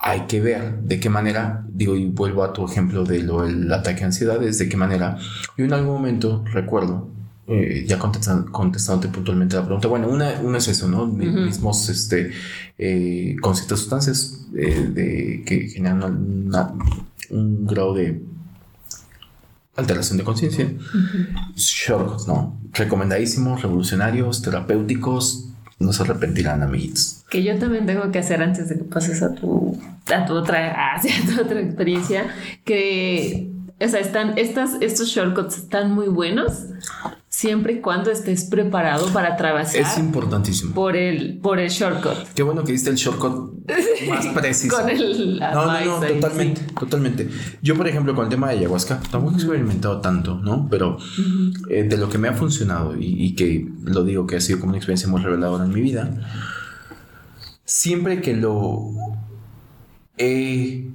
[0.04, 3.72] hay que ver de qué manera, digo, y vuelvo a tu ejemplo de lo del
[3.72, 5.18] ataque a ansiedades, de qué manera.
[5.56, 7.08] Yo en algún momento recuerdo,
[7.48, 11.06] eh, ya contestando, contestándote puntualmente la pregunta, bueno, una, es eso, ¿no?
[11.06, 12.32] Mismos, este,
[12.80, 16.50] eh, con ciertas sustancias eh, de, que generan
[17.30, 18.24] un grado de
[19.76, 20.66] alteración de conciencia.
[20.66, 22.60] Uh ¿no?
[22.74, 25.51] Recomendadísimos, revolucionarios, terapéuticos,
[25.82, 27.24] no se arrepentirán, amiguitos.
[27.30, 29.78] Que yo también tengo que hacer antes de que pases a tu,
[30.14, 32.28] a tu otra, hacia tu otra experiencia,
[32.64, 33.51] que,
[33.84, 36.66] o sea, están, estas, estos shortcuts están muy buenos,
[37.28, 39.82] siempre y cuando estés preparado para atravesar.
[39.82, 40.76] Es importantísimo.
[40.76, 42.28] Por el, por el shortcut.
[42.36, 43.68] Qué bueno que diste el shortcut
[44.08, 44.76] más preciso.
[44.78, 45.40] con el.
[45.40, 47.30] No, no, no, totalmente, totalmente.
[47.62, 50.68] Yo, por ejemplo, con el tema de ayahuasca, tampoco he experimentado tanto, ¿no?
[50.70, 50.98] Pero
[51.70, 54.72] eh, de lo que me ha funcionado y, que lo digo que ha sido como
[54.72, 56.12] una experiencia muy reveladora en mi vida,
[57.66, 58.92] siempre que lo
[60.18, 60.92] he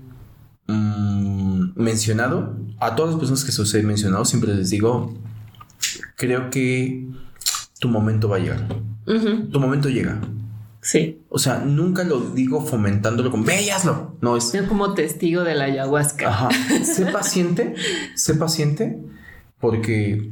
[0.66, 5.14] mm, mencionado, a todas las personas que se os he mencionado, siempre les digo
[6.16, 7.06] creo que
[7.78, 8.66] tu momento va a llegar.
[9.04, 10.20] Tu momento llega.
[10.80, 11.20] Sí.
[11.28, 13.68] O sea, nunca lo digo fomentándolo con ve
[14.20, 14.52] No es.
[14.68, 16.28] como testigo de la ayahuasca.
[16.28, 16.48] Ajá.
[16.84, 17.74] sé paciente,
[18.14, 18.98] sé paciente,
[19.60, 20.30] porque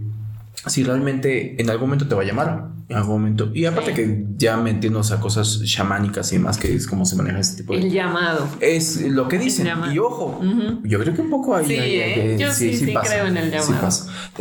[0.66, 3.51] si realmente en algún momento te va a llamar, momento.
[3.55, 7.39] Y aparte que ya metiéndonos a cosas chamánicas y demás, que es como se maneja
[7.39, 7.80] este tipo de...
[7.80, 8.49] El llamado.
[8.61, 9.68] Es lo que dicen.
[9.93, 10.41] Y ojo,
[10.82, 11.66] yo creo que un poco ahí...
[11.66, 12.37] Sí, ¿eh?
[12.39, 13.89] yo sí, sí, creo en el llamado.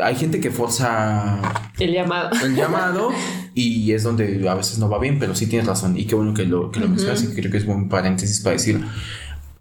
[0.04, 1.40] Hay gente que forza...
[1.80, 2.30] El llamado.
[2.44, 3.12] El llamado
[3.54, 5.98] y es donde a veces no va bien, pero sí tienes razón.
[5.98, 8.54] Y qué bueno que lo, que lo mencionas y creo que es buen paréntesis para
[8.54, 8.84] decir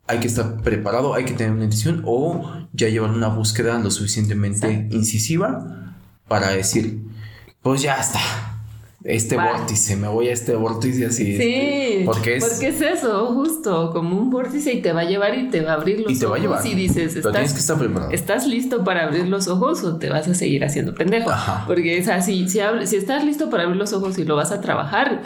[0.09, 3.91] hay que estar preparado, hay que tener una intención o ya llevar una búsqueda lo
[3.91, 5.95] suficientemente incisiva
[6.29, 7.03] para decir,
[7.63, 8.52] pues ya está
[9.05, 11.37] este vórtice, me voy a este vórtice así.
[11.37, 15.37] Sí, porque es, porque es eso, justo, como un vórtice y te va a llevar
[15.37, 16.17] y te va a abrir los ojos.
[16.17, 16.67] Y te va a llevar.
[16.67, 18.13] Y dices, estás, tienes que estar preparado.
[18.13, 21.31] ¿estás listo para abrir los ojos o te vas a seguir haciendo pendejo?
[21.67, 24.61] Porque es así, si, si estás listo para abrir los ojos y lo vas a
[24.61, 25.23] trabajar,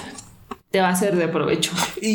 [0.71, 1.73] te va a ser de provecho.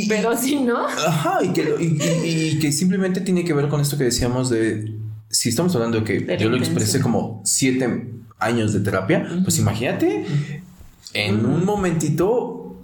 [0.09, 0.87] Pero si no.
[0.87, 4.95] Ajá, y que, y, que simplemente tiene que ver con esto que decíamos de.
[5.29, 10.25] Si estamos hablando de que yo lo expresé como siete años de terapia, pues imagínate
[11.13, 12.83] en un momentito,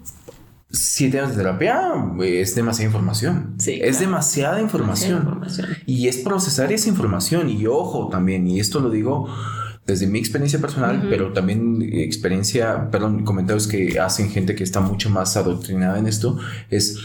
[0.69, 3.55] siete años de terapia es demasiada información.
[3.57, 5.41] Sí, es demasiada información.
[5.85, 7.49] Y es procesar esa información.
[7.49, 9.27] Y ojo también, y esto lo digo
[9.85, 15.09] desde mi experiencia personal, pero también experiencia, perdón, comentarios que hacen gente que está mucho
[15.09, 16.37] más adoctrinada en esto,
[16.69, 16.99] es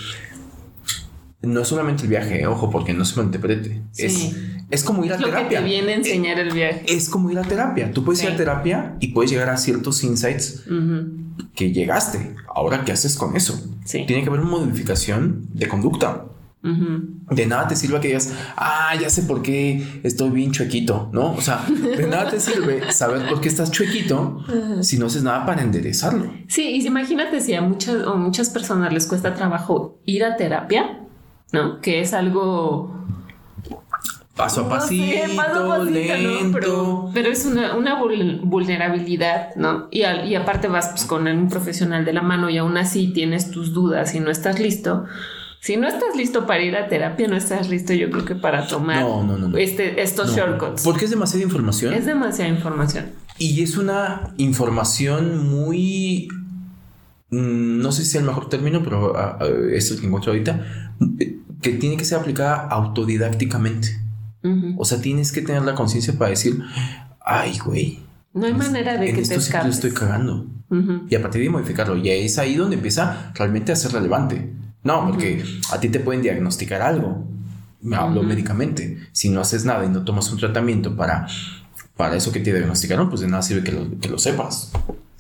[1.43, 3.83] no es solamente el viaje, ojo, porque no se malinterprete.
[3.97, 4.37] Es,
[4.71, 5.43] es como ir a terapia.
[5.43, 6.85] Lo que te viene a enseñar el viaje.
[6.89, 7.93] Es como ir a terapia.
[7.93, 10.65] Tú puedes ir a terapia y puedes llegar a ciertos insights
[11.55, 12.37] que llegaste.
[12.55, 13.61] Ahora, ¿qué haces con eso?
[13.85, 16.27] Tiene que haber una modificación de conducta.
[16.63, 21.33] De nada te sirve que digas, ah, ya sé por qué estoy bien chuequito, ¿no?
[21.33, 24.45] O sea, de nada te sirve saber por qué estás chuequito
[24.81, 26.33] si no haces nada para enderezarlo.
[26.47, 31.01] Sí, y imagínate si a muchas o muchas personas les cuesta trabajo ir a terapia
[31.53, 31.81] ¿no?
[31.81, 33.03] Que es algo
[34.37, 37.11] paso a pasito, lento.
[37.15, 38.01] Pero, es una,
[38.43, 39.89] vulnerabilidad, ¿no?
[39.91, 43.51] Y, y aparte vas pues, con un profesional de la mano y aún así tienes
[43.51, 45.05] tus dudas y no estás listo.
[45.61, 48.67] Si no estás listo para ir a terapia, no estás listo, yo creo que para
[48.67, 49.07] tomar
[49.57, 50.83] este, estos shortcuts.
[50.83, 51.95] Porque es demasiada información.
[51.95, 53.13] Es demasiada información.
[53.39, 56.27] Y es una información muy.
[57.31, 60.33] Mm, no sé si es el mejor término, pero ah, ah, es el que encuentro
[60.33, 60.67] ahorita
[61.63, 64.01] que tiene que ser aplicada autodidácticamente.
[64.77, 66.61] O sea, tienes que tener la conciencia para decir,
[67.21, 68.01] ay, güey.
[68.35, 69.77] No hay manera de que te escapes.
[69.77, 70.47] estoy cagando.
[71.09, 71.97] Y a partir de modificarlo.
[71.97, 74.53] Y es ahí donde empieza realmente a ser relevante.
[74.83, 77.25] No, porque a ti te pueden diagnosticar algo.
[77.81, 78.99] Me hablo médicamente.
[79.13, 81.29] Si no haces nada y no tomas un tratamiento para,
[81.97, 84.73] para eso que te diagnosticaron, pues de nada sirve que lo, que lo sepas.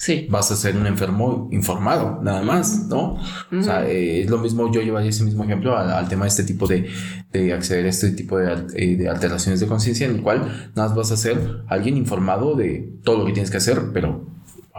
[0.02, 0.26] Sí.
[0.28, 3.20] Vas a ser un enfermo informado, nada más, ¿no?
[3.56, 6.30] O sea, eh, es lo mismo, yo llevaría ese mismo ejemplo al, al tema de
[6.30, 6.90] este tipo de,
[7.30, 10.88] de, acceder a este tipo de, eh, de alteraciones de conciencia, en el cual nada
[10.88, 14.26] más vas a ser alguien informado de todo lo que tienes que hacer, pero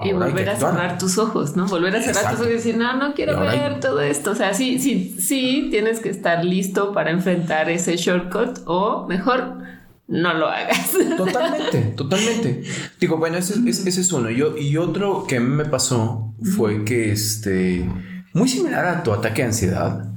[0.04, 1.68] y volver a cerrar tus ojos, ¿no?
[1.68, 4.32] Volver a cerrar tus ojos y decir, no, no quiero ver todo esto.
[4.32, 9.60] O sea, sí, sí, sí, tienes que estar listo para enfrentar ese shortcut o mejor
[10.08, 10.92] no lo hagas.
[11.18, 12.64] Totalmente, totalmente.
[13.00, 14.30] Digo, bueno, ese, ese, es uno.
[14.30, 17.90] Yo, y otro que me pasó fue que, este,
[18.34, 20.12] muy similar a tu ataque de ansiedad,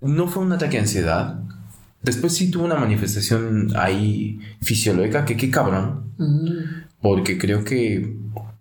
[0.00, 1.40] no fue un ataque de ansiedad.
[2.02, 6.12] Después sí tuvo una manifestación ahí fisiológica que qué cabrón.
[7.00, 8.16] Porque creo que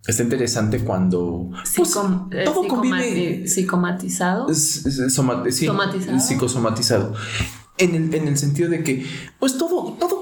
[0.08, 4.48] Está interesante cuando pues, todo convive psicomatizado.
[4.54, 6.20] somatizado.
[6.20, 7.14] Psicosomatizado.
[7.78, 9.06] En el, en el sentido de que,
[9.40, 10.15] pues todo, todo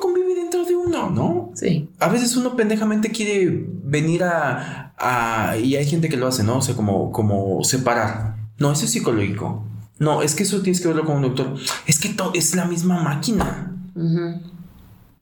[1.10, 1.52] ¿no?
[1.56, 1.90] Sí.
[2.00, 6.58] A veces uno pendejamente quiere venir a, a y hay gente que lo hace, ¿no?
[6.58, 8.36] O sea, como, como separar.
[8.60, 9.66] No, eso es psicológico.
[10.00, 11.56] No, es que eso tienes que verlo con un doctor.
[11.86, 13.72] Es que todo es la misma máquina.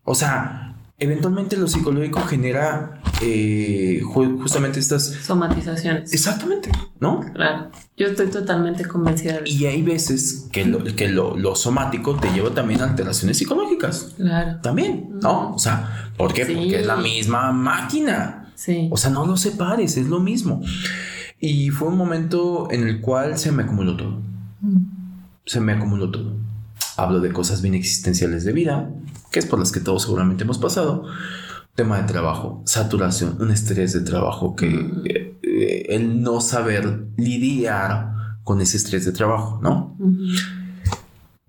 [0.04, 0.71] O sea,
[1.02, 6.14] eventualmente lo psicológico genera eh, justamente estas somatizaciones.
[6.14, 7.22] Exactamente, ¿no?
[7.34, 7.72] Claro.
[7.98, 9.58] Yo estoy totalmente convencida de eso.
[9.58, 14.14] Y hay veces que lo, que lo, somático te lleva también a alteraciones psicológicas.
[14.16, 14.60] Claro.
[14.62, 15.56] También, ¿no?
[15.56, 16.46] O sea, ¿por qué?
[16.46, 18.54] Porque es la misma máquina.
[18.54, 18.88] Sí.
[18.92, 20.62] O sea, no lo separes, es lo mismo.
[21.40, 24.22] Y fue un momento en el cual se me acumuló todo.
[25.48, 26.36] Se me acumuló todo.
[27.02, 28.92] Hablo de cosas bien existenciales de vida,
[29.32, 31.06] que es por las que todos seguramente hemos pasado.
[31.74, 38.12] Tema de trabajo, saturación, un estrés de trabajo que eh, el no saber lidiar
[38.44, 39.98] con ese estrés de trabajo, ¿no?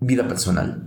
[0.01, 0.85] Vida personal.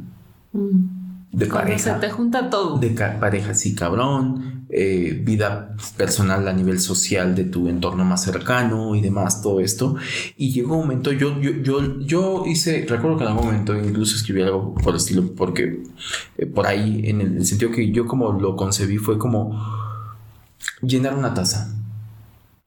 [1.35, 1.95] De pareja.
[1.95, 2.77] Se te junta todo.
[2.77, 4.65] De pareja, sí, cabrón.
[4.69, 9.95] Eh, vida personal a nivel social de tu entorno más cercano y demás, todo esto.
[10.37, 14.15] Y llegó un momento, yo, yo, yo, yo hice, recuerdo que en algún momento incluso
[14.15, 15.83] escribí algo por el estilo, porque
[16.37, 19.61] eh, por ahí, en el sentido que yo como lo concebí, fue como
[20.81, 21.75] llenar una taza,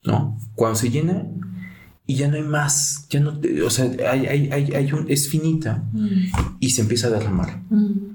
[0.05, 0.39] ¿no?
[0.55, 1.27] Cuando se llena,
[2.09, 5.29] y ya no hay más, ya no, o sea, hay, hay, hay, hay un, es
[5.29, 5.85] finita
[6.59, 7.63] y se empieza a derramar.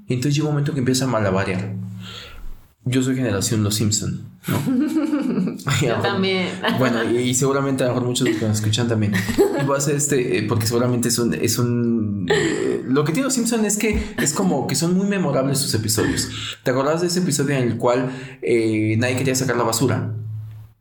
[0.08, 1.76] Y entonces llega un momento que empieza a malabarear
[2.86, 4.60] yo soy generación Los Simpson, ¿no?
[5.82, 6.50] Yo también.
[6.80, 9.14] bueno, y, seguramente a lo mejor muchos de los que nos escuchan también.
[9.62, 13.14] Y voy a hacer este, eh, porque seguramente es un, es un eh, lo que
[13.14, 16.30] tiene Los Simpson es que es como que son muy memorables sus episodios.
[16.64, 20.14] ¿Te acordás de ese episodio en el cual eh, nadie quería sacar la basura?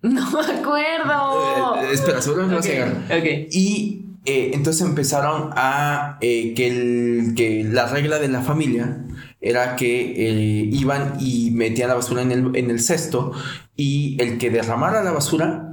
[0.08, 1.80] No me acuerdo.
[1.92, 3.20] espera, seguramente okay, vas a llegar.
[3.20, 3.48] Okay.
[3.52, 9.04] Y entonces empezaron a que, el, que la regla de la familia
[9.40, 13.32] era que eh, iban y metían la basura en el, en el cesto
[13.76, 15.71] y el que derramara la basura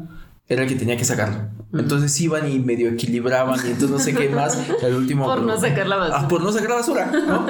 [0.49, 1.59] era el que tenía que sacarlo.
[1.71, 4.57] Entonces iban y medio equilibraban y entonces no sé qué más.
[4.81, 5.25] El último.
[5.25, 6.19] por no sacar la basura.
[6.19, 7.45] Ah, por no sacar la basura, ¿no?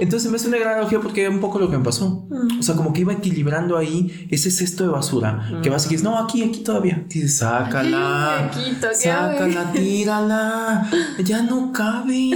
[0.00, 2.26] Entonces me hace una gran analogía porque es un poco lo que me pasó.
[2.58, 6.02] O sea, como que iba equilibrando ahí ese cesto de basura que vas y dices,
[6.02, 7.04] no, aquí, aquí todavía.
[7.06, 8.46] Dices, sácala.
[8.46, 10.90] Aquí, sácala, tírala.
[11.22, 12.30] Ya no cabe.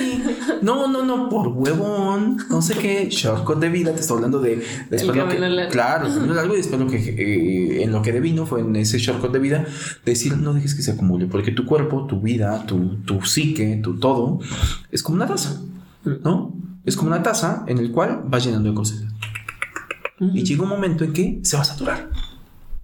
[0.61, 2.37] No, no, no, por huevón.
[2.51, 3.09] No sé qué.
[3.09, 3.95] Shortcut de vida.
[3.95, 4.63] Te estoy hablando de.
[4.91, 8.77] después lo que, claro, y después lo que eh, en lo que devino fue en
[8.77, 9.67] ese shortcut de vida
[10.05, 13.99] decir no dejes que se acumule, porque tu cuerpo, tu vida, tu, tu psique, tu
[13.99, 14.41] todo,
[14.91, 15.61] es como una taza,
[16.05, 16.55] ¿no?
[16.85, 19.05] Es como una taza en el cual vas llenando de cosas.
[20.21, 22.11] Y llega un momento en que se va a saturar.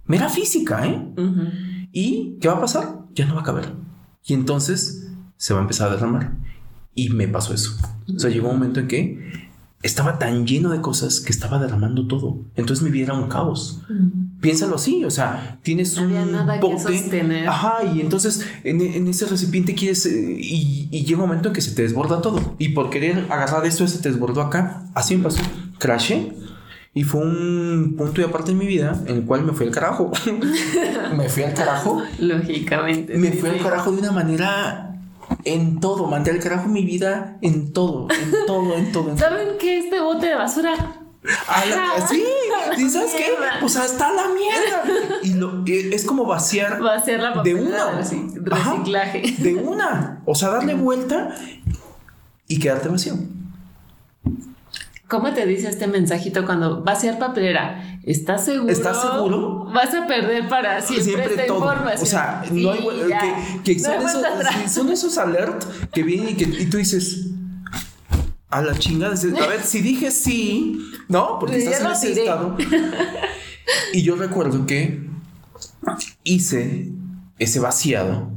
[0.05, 1.13] Mera física, ¿eh?
[1.91, 3.05] ¿Y qué va a pasar?
[3.13, 3.73] Ya no va a caber.
[4.25, 6.33] Y entonces se va a empezar a derramar.
[6.93, 7.77] Y me pasó eso.
[8.13, 9.50] O sea, llegó un momento en que
[9.83, 12.45] estaba tan lleno de cosas que estaba derramando todo.
[12.55, 13.81] Entonces mi vida era un caos.
[14.39, 17.45] Piénsalo así, o sea, tienes un nada bote.
[17.47, 21.71] Ajá, y entonces en, ese recipiente quieres eh, y, llega un momento en que se
[21.71, 22.55] te desborda todo.
[22.59, 24.85] Y por querer agarrar esto, se te desbordó acá.
[24.93, 25.41] Así me pasó.
[25.77, 26.33] Crashé.
[26.93, 29.71] Y fue un punto y aparte en mi vida en el cual me fui al
[29.71, 30.11] carajo.
[31.17, 32.01] me fui al carajo.
[32.19, 33.17] Lógicamente.
[33.17, 34.90] Me fui al carajo de una manera
[35.43, 39.17] en todo, mandé al carajo mi vida en todo, en todo, en todo.
[39.17, 39.79] ¿Saben qué?
[39.79, 41.01] Este bote de basura
[42.09, 42.23] sí,
[42.77, 43.25] ¿y sabes qué?
[43.59, 44.83] Pues hasta la mierda.
[45.23, 47.91] Y lo, es como vaciar, vaciar la de una.
[47.91, 49.35] reciclaje.
[49.37, 50.21] de una.
[50.25, 51.35] O sea, darle vuelta
[52.47, 53.15] y quedarte vacío.
[55.11, 57.99] ¿Cómo te dice este mensajito cuando vaciar papelera?
[58.03, 58.71] ¿Estás seguro?
[58.71, 59.65] ¿Estás seguro?
[59.65, 62.01] Vas a perder para siempre, esta información.
[62.01, 62.79] O sea, no hay,
[63.61, 67.27] que, son, esos, son, esos, alert que vienen y que y tú dices,
[68.49, 69.13] a la chingada.
[69.13, 71.39] A ver, si dije sí, ¿no?
[71.39, 72.55] Porque Pues estás en ese estado.
[73.93, 75.09] Y yo recuerdo que
[76.23, 76.89] hice
[77.37, 78.29] ese vaciado,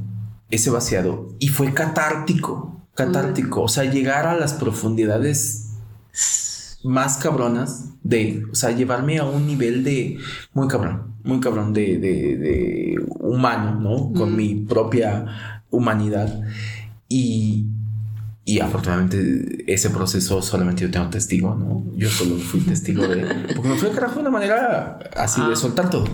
[0.51, 3.61] ese vaciado, y fue catártico, catártico.
[3.61, 5.61] O sea, llegar a las profundidades
[6.85, 10.17] más cabronas de, o sea, llevarme a un nivel de
[10.53, 14.13] muy cabrón, muy cabrón de, de, de humano, ¿no?
[14.13, 14.35] Con Mm.
[14.35, 15.25] mi propia
[15.71, 16.41] humanidad.
[17.09, 17.65] Y,
[18.45, 21.83] y afortunadamente ese proceso solamente yo tengo testigo, ¿no?
[21.95, 23.25] Yo solo fui testigo de...
[23.55, 25.55] Porque me fue al carajo de una manera así de Ah.
[25.55, 26.05] soltar todo.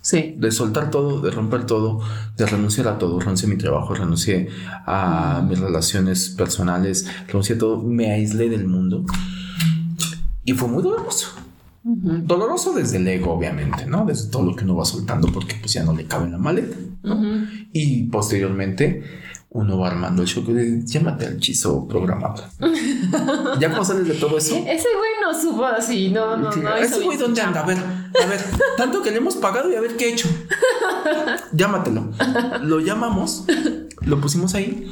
[0.00, 0.36] Sí.
[0.38, 2.00] De soltar todo, de romper todo,
[2.36, 3.18] de renunciar a todo.
[3.18, 4.48] Renuncié a mi trabajo, renuncié
[4.86, 7.82] a mis relaciones personales, renuncié a todo.
[7.82, 9.04] Me aislé del mundo.
[10.46, 11.34] Y fue muy doloroso.
[11.82, 14.04] Doloroso desde el ego, obviamente, ¿no?
[14.04, 16.38] Desde todo lo que uno va soltando porque pues ya no le cabe en la
[16.38, 16.76] maleta.
[17.72, 19.04] Y posteriormente
[19.50, 20.44] uno va armando el show
[20.84, 22.42] llámate al hechizo programado.
[23.60, 24.56] ya cuando sales de todo eso.
[24.56, 26.76] Ese güey no supo así, no, no, no.
[26.76, 28.40] Ese güey dónde anda, a ver, a ver,
[28.76, 30.28] tanto que le hemos pagado y a ver qué ha hecho.
[31.52, 32.10] Llámatelo.
[32.62, 33.44] Lo llamamos,
[34.00, 34.88] lo pusimos ahí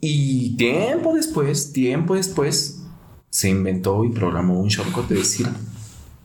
[0.00, 2.79] y tiempo después, tiempo después,
[3.30, 5.48] se inventó y programó un shortcut de decir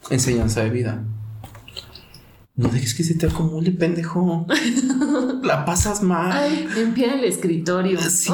[0.09, 1.03] enseñanza de vida.
[2.57, 4.45] No dejes que se te acumule, pendejo.
[5.43, 6.31] La pasas mal.
[6.31, 7.99] Ay, limpia el escritorio.
[8.01, 8.31] Sí,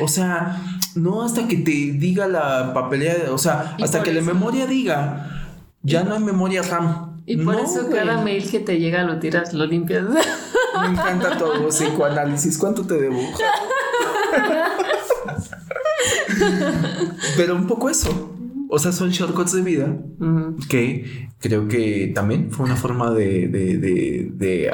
[0.00, 0.62] o sea,
[0.94, 5.48] no hasta que te diga la papelera, o sea, hasta que la memoria diga,
[5.82, 7.16] ya no hay memoria RAM.
[7.26, 7.98] Y por No, eso güey.
[7.98, 10.04] cada mail que te llega lo tiras, lo limpias.
[10.80, 13.18] Me encanta todo, psicoanálisis, ¿cuánto te debo?
[17.36, 18.32] Pero un poco eso.
[18.68, 19.96] O sea, son shortcuts de vida
[20.68, 24.70] que creo que también fue una forma de, de, de, de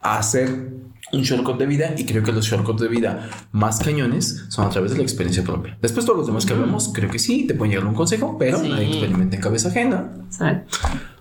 [0.00, 0.74] hacer
[1.12, 4.70] un shortcut de vida y creo que los shortcuts de vida más cañones son a
[4.70, 5.78] través de la experiencia propia.
[5.82, 8.58] Después todos los demás que hablamos, creo que sí, te pueden llegar un consejo, pero
[8.60, 8.68] Sí.
[8.70, 10.12] nadie experimenta en cabeza ajena.
[10.26, 10.78] Exacto.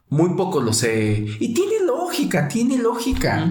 [0.10, 1.26] Muy poco lo sé.
[1.40, 3.46] Y tiene lógica, tiene lógica.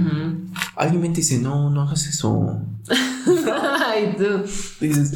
[0.76, 2.60] Alguien me dice, no, no hagas eso.
[3.86, 4.42] Ay, tú.
[4.80, 5.12] Y dices,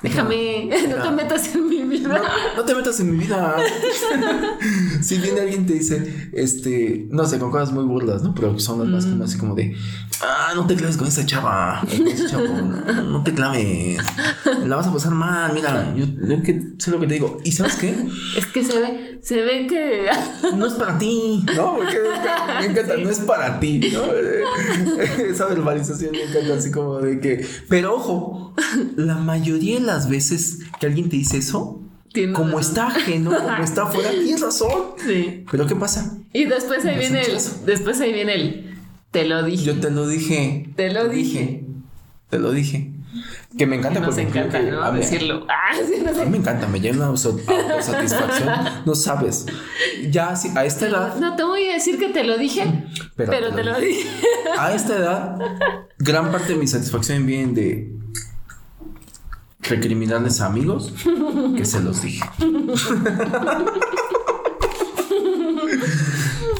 [0.00, 2.08] Déjame, no te metas en mi vida.
[2.08, 3.56] no, no te metas en mi vida.
[5.02, 8.32] si viene alguien te dice, este, no sé, con cosas muy burlas, ¿no?
[8.32, 9.74] Pero son las más como así como de,
[10.22, 13.98] ah, no te claves con esa chava, con ese chavo, no, no te claves,
[14.64, 17.38] la vas a pasar mal, mira, yo, yo que sé lo que te digo.
[17.44, 17.94] ¿Y sabes qué?
[18.36, 20.06] Es que se ve, se ve que.
[20.56, 21.76] No es para ti, ¿no?
[21.76, 21.98] Porque
[22.60, 24.04] me encanta, no es para ti, ¿no?
[25.24, 28.54] Esa verbalización me encanta así como de que, pero ojo,
[28.96, 31.82] la mayoría de las veces que alguien te dice eso,
[32.12, 32.60] Tiene como razón.
[32.70, 34.70] está ajeno, como está afuera, tienes razón.
[35.06, 35.44] Sí.
[35.50, 36.16] Pero ¿qué pasa?
[36.32, 37.38] Y después ahí viene el.
[37.66, 38.74] Después ahí viene el.
[39.10, 39.64] Te lo dije.
[39.64, 40.68] Yo te lo dije.
[40.76, 41.64] Te lo dije.
[42.28, 42.92] Te lo dije.
[43.56, 44.82] Que me encanta Nos porque encanta, ¿no?
[44.84, 45.46] a mí- Decirlo.
[45.48, 46.24] Ah, sí, no A sé.
[46.26, 48.48] mí me encanta, me llena autosatisfacción.
[48.84, 49.46] No sabes.
[50.10, 52.64] Ya sí, a esta edad, No te voy a decir que te lo dije,
[53.16, 54.06] Pero pero, te te lo lo dije.
[54.58, 55.38] a esta edad,
[55.98, 57.92] gran parte de mi satisfacción viene de
[59.68, 60.92] recriminarles a amigos
[61.56, 62.24] que se los dije.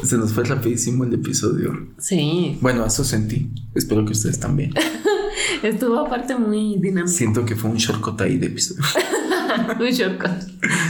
[0.05, 1.89] Se nos fue rapidísimo el episodio.
[1.99, 3.51] Sí, Bueno, eso sentí.
[3.75, 4.73] Espero que ustedes también.
[5.63, 7.09] estuvo aparte muy dinámico.
[7.09, 8.83] Siento que fue un shortcut ahí de episodio.
[9.81, 10.31] Un shortcut.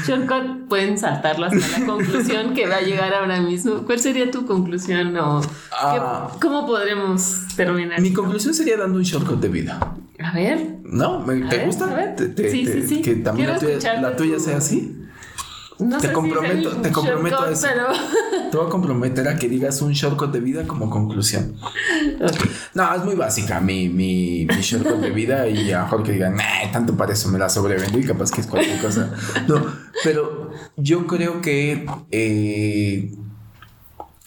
[0.06, 3.82] Shortcut pueden saltarlo hasta la conclusión que va a llegar ahora mismo.
[3.84, 6.28] ¿Cuál sería tu conclusión o qué- Ah.
[6.40, 8.00] cómo podremos terminar?
[8.00, 9.96] Mi conclusión sería dando un shortcut de vida.
[10.22, 11.20] A ver, ¿No?
[11.20, 11.84] ¿Me- A ¿Te ver, gusta?
[11.90, 12.16] a ver.
[12.16, 13.02] ¿Te- te- Sí, te- sí, sí.
[13.02, 13.58] Que también la
[14.16, 14.94] tuya, la sea así.
[15.78, 17.66] no Te sé comprometo- si es el te comprometo a eso.
[17.72, 17.86] pero
[18.50, 21.54] Te voy a comprometer a que digas un shortcut de vida como conclusión.
[22.74, 26.12] No, es muy básica mi, mi, mi shortcut de vida y a lo mejor que
[26.12, 29.12] digan, "Nah, tanto para eso me la sobrevendo y capaz que es cualquier cosa.
[29.46, 29.64] No,
[30.02, 33.14] pero yo creo que eh,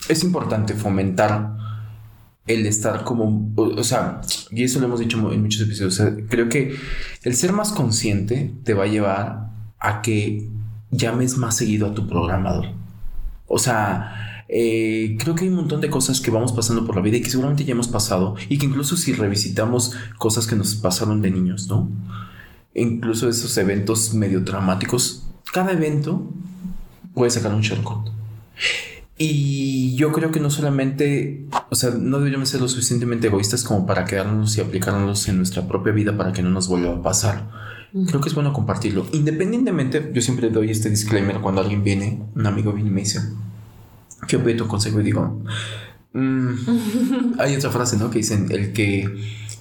[0.08, 1.58] es importante fomentar
[2.54, 4.22] el estar como, o, o sea,
[4.52, 6.76] y eso lo hemos dicho en muchos episodios, creo que
[7.24, 10.50] el ser más consciente te va a llevar a que
[10.92, 12.68] llames más seguido a tu programador.
[13.48, 17.02] O sea, eh, creo que hay un montón de cosas que vamos pasando por la
[17.02, 20.76] vida y que seguramente ya hemos pasado y que incluso si revisitamos cosas que nos
[20.76, 21.90] pasaron de niños, ¿no?
[22.74, 26.30] Incluso esos eventos medio dramáticos, cada evento
[27.14, 28.10] puede sacar un shortcut.
[29.24, 33.86] Y yo creo que no solamente, o sea, no deberíamos ser lo suficientemente egoístas como
[33.86, 37.48] para quedarnos y aplicarnos en nuestra propia vida para que no nos vuelva a pasar.
[38.08, 39.06] Creo que es bueno compartirlo.
[39.12, 43.20] Independientemente, yo siempre doy este disclaimer cuando alguien viene, un amigo viene y me dice,
[44.28, 45.00] ¿qué pido tu consejo?
[45.02, 45.44] Y digo,
[46.14, 46.50] "Mm".
[47.38, 48.10] hay otra frase, ¿no?
[48.10, 49.08] Que dicen, el que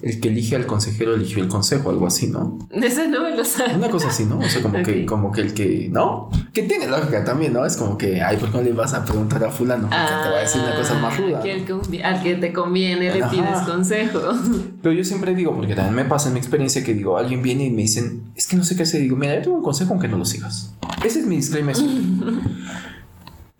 [0.01, 2.57] el que elige al consejero eligió el consejo, algo así, ¿no?
[2.71, 3.75] Ese no me lo sabe.
[3.75, 4.39] Una cosa así, ¿no?
[4.39, 6.29] O sea, como que, como que el que, ¿no?
[6.53, 7.65] Que tiene lógica también, ¿no?
[7.65, 9.89] Es como que, ay, ¿por qué no le vas a preguntar a fulano?
[9.89, 11.39] Porque te va a decir una cosa más ruda.
[11.39, 14.19] Ah, que al que te conviene le pides consejo.
[14.81, 17.65] Pero yo siempre digo, porque también me pasa en mi experiencia que digo, alguien viene
[17.65, 19.01] y me dicen, es que no sé qué hacer.
[19.01, 20.73] Digo, mira, yo tengo un consejo aunque no lo sigas.
[21.03, 21.75] Ese es mi disclaimer.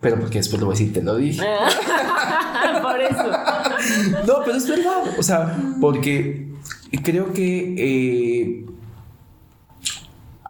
[0.02, 1.40] pero porque después lo voy a decir, te lo dije.
[2.82, 3.30] Por eso.
[4.26, 5.04] No, pero es verdad.
[5.16, 6.48] O sea, porque
[7.04, 8.66] creo que eh,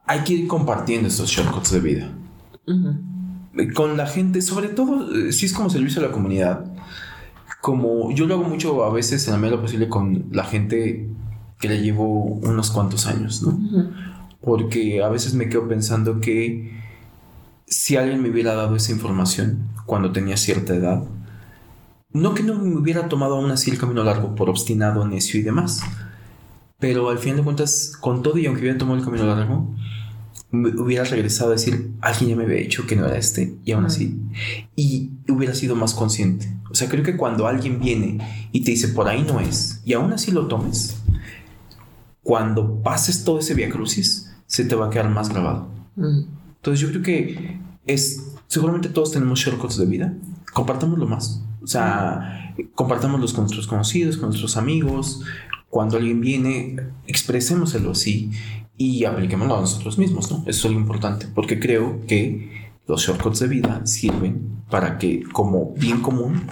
[0.07, 2.13] hay que ir compartiendo estos shortcuts de vida.
[3.75, 6.65] Con la gente, sobre todo, eh, si es como servicio a la comunidad.
[7.61, 10.45] Como yo lo hago mucho a veces en la medida de lo posible con la
[10.45, 11.11] gente
[11.61, 13.59] que le llevo unos cuantos años, ¿no?
[14.41, 16.82] Porque a veces me quedo pensando que
[17.73, 21.03] si alguien me hubiera dado esa información cuando tenía cierta edad,
[22.13, 25.43] no que no me hubiera tomado aún así el camino largo por obstinado, necio y
[25.43, 25.81] demás,
[26.79, 29.75] pero al fin de cuentas, con todo y aunque hubiera tomado el camino largo,
[30.51, 33.73] me hubiera regresado a decir, alguien ya me había dicho que no era este, y
[33.73, 34.21] aún así,
[34.77, 36.55] y hubiera sido más consciente.
[36.71, 39.95] O sea, creo que cuando alguien viene y te dice, por ahí no es, y
[39.95, 40.99] aún así lo tomes,
[42.23, 45.69] cuando pases todo ese viacrucis, se te va a quedar más grabado.
[45.97, 46.42] Ujú.
[46.63, 50.15] Entonces yo creo que es, seguramente todos tenemos shortcuts de vida,
[50.53, 51.43] compartámoslo más.
[51.61, 55.23] O sea, compartámoslos con nuestros conocidos, con nuestros amigos.
[55.69, 56.77] Cuando alguien viene,
[57.09, 58.31] expresémoselo así
[58.77, 60.45] y apliquémoslo a nosotros mismos, ¿no?
[60.47, 65.73] Eso es lo importante, porque creo que los shortcuts de vida sirven para que como
[65.77, 66.43] bien común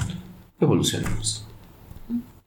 [0.58, 1.46] evolucionemos.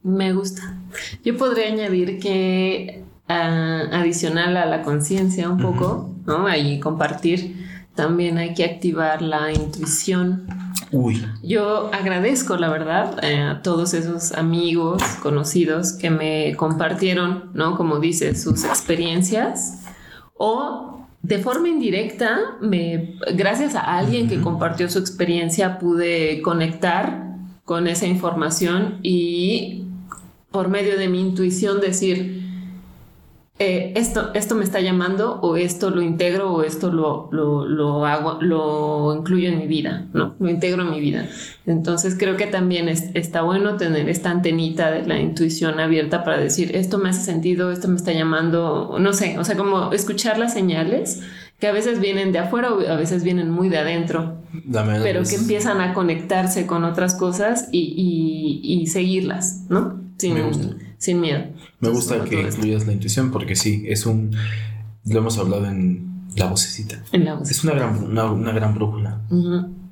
[0.02, 0.76] Me gusta.
[1.24, 6.46] Yo podría añadir que ah, adicional a la conciencia un poco, ¿no?
[6.46, 7.64] Ahí compartir,
[7.94, 10.46] también hay que activar la intuición.
[10.92, 17.76] Uy, Yo agradezco, la verdad, eh, a todos esos amigos, conocidos que me compartieron, ¿no?
[17.76, 19.82] Como dices, sus experiencias
[20.36, 24.44] o de forma indirecta, me, gracias a alguien que Ujú.
[24.44, 27.24] compartió su experiencia, pude conectar
[27.64, 29.84] con esa información y
[30.50, 32.43] por medio de mi intuición decir,
[33.60, 38.04] eh, esto, esto me está llamando o esto lo integro o esto lo, lo, lo
[38.04, 40.34] hago, lo incluyo en mi vida, ¿no?
[40.40, 41.28] Lo integro en mi vida.
[41.64, 46.38] Entonces creo que también es- está bueno tener esta antenita de la intuición abierta para
[46.38, 50.36] decir, esto me hace sentido, esto me está llamando, no sé, o sea, como escuchar
[50.36, 51.22] las señales
[51.60, 55.22] que a veces vienen de afuera o a veces vienen muy de adentro, dame pero
[55.22, 60.02] que empiezan a conectarse con otras cosas y, y- y seguirlas, ¿no?
[60.18, 60.66] Sin, Me gusta.
[60.98, 61.44] sin miedo.
[61.84, 64.34] Me gusta que incluyas la intuición porque sí, es un...
[65.04, 67.02] Lo hemos hablado en la vocecita.
[67.12, 67.50] En la voz.
[67.50, 69.20] Es una gran, una, una gran brújula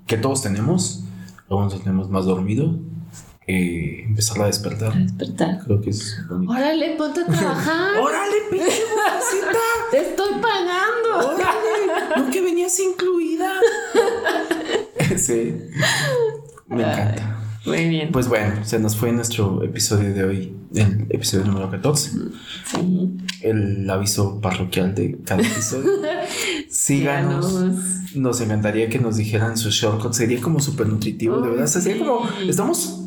[0.07, 1.05] que todos tenemos.
[1.51, 2.79] Algunos tenemos más dormido.
[3.47, 4.91] Eh, empezar a despertar.
[4.91, 5.59] Para despertar.
[5.65, 6.53] Creo que es bonito.
[6.53, 7.99] Órale, ponte a trabajar.
[8.01, 9.59] ¡Órale, pinche vocecita!
[9.91, 11.35] Te estoy pagando.
[11.35, 12.17] ¡Órale!
[12.17, 13.53] ¿No que venías incluida?
[15.17, 15.55] sí.
[16.69, 17.42] Me encanta.
[17.65, 18.11] Muy bien.
[18.13, 22.11] Pues bueno, se nos fue nuestro episodio de hoy, el episodio número 14.
[22.67, 23.11] sí.
[23.43, 25.91] el aviso parroquial de cada episodio.
[26.69, 27.47] Síganos.
[27.49, 28.15] Síganos.
[28.17, 30.17] Nos encantaría que nos dijeran sus shortcuts.
[30.17, 31.67] Sería como súper nutritivo, de verdad.
[31.67, 31.99] Sería sí.
[32.01, 32.29] como.
[32.49, 32.99] Estamos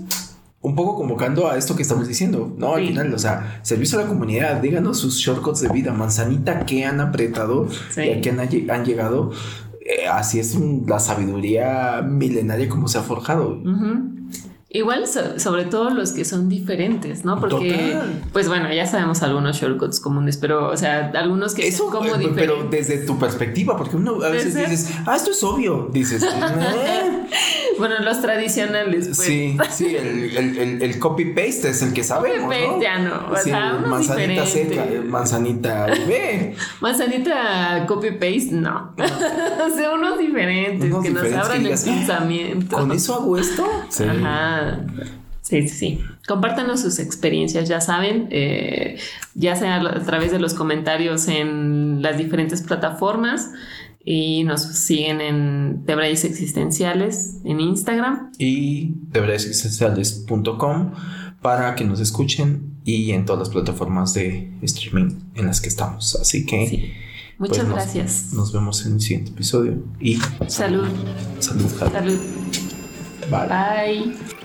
[0.62, 2.74] un poco convocando a esto que estamos diciendo, ¿no?
[2.74, 2.88] Al Sí.
[2.88, 4.62] final, o sea, servicio a la comunidad.
[4.62, 5.94] Díganos sus shortcuts de vida.
[5.94, 8.02] Manzanita que han apretado Sí.
[8.02, 9.32] y a qué han, han llegado.
[9.86, 13.62] Eh, así es la sabiduría milenaria como se ha forjado.
[14.76, 17.40] Igual, so- sobre todo los que son diferentes, ¿no?
[17.40, 18.22] Porque, Total.
[18.34, 22.16] pues bueno, ya sabemos algunos shortcuts comunes, pero, o sea, algunos que Eso, son como
[22.16, 22.36] eh, diferentes.
[22.46, 25.90] pero desde tu perspectiva, porque uno a veces dices, ah, esto es obvio.
[25.94, 26.28] Dices, "Eh".
[27.78, 29.18] Bueno, los tradicionales, pues.
[29.18, 32.82] Sí, sí, el, el, el, el copy-paste es el que sabemos, Copy-paste ¿no?
[32.82, 36.56] ya no, o Sí, sea, manzanita seca, eh, manzanita bebé.
[36.82, 38.94] Manzanita copy-paste, no.
[38.98, 42.78] o sea, unos diferentes Unos que diferentes nos abran el "Ah, pensamiento.
[42.78, 43.66] ¿Con eso hago esto?
[43.90, 44.04] Sí.
[44.04, 44.65] Ajá.
[45.42, 46.00] Sí, sí, sí.
[46.28, 48.98] Compártanos sus experiencias, ya saben, eh,
[49.36, 53.52] ya sea a través de los comentarios en las diferentes plataformas
[54.04, 58.32] y nos siguen en Debrayes Existenciales en Instagram.
[58.40, 60.92] Y deberesesenciales.com
[61.42, 66.16] para que nos escuchen y en todas las plataformas de streaming en las que estamos.
[66.16, 66.92] Así que Sí.
[67.38, 68.34] pues, Muchas nos- gracias.
[68.34, 70.88] Nos vemos en el siguiente episodio y Salud.
[71.40, 71.66] salud.
[71.78, 71.92] Javi.
[71.94, 72.20] Salud.
[73.30, 73.48] Bye.
[73.48, 74.45] Bye.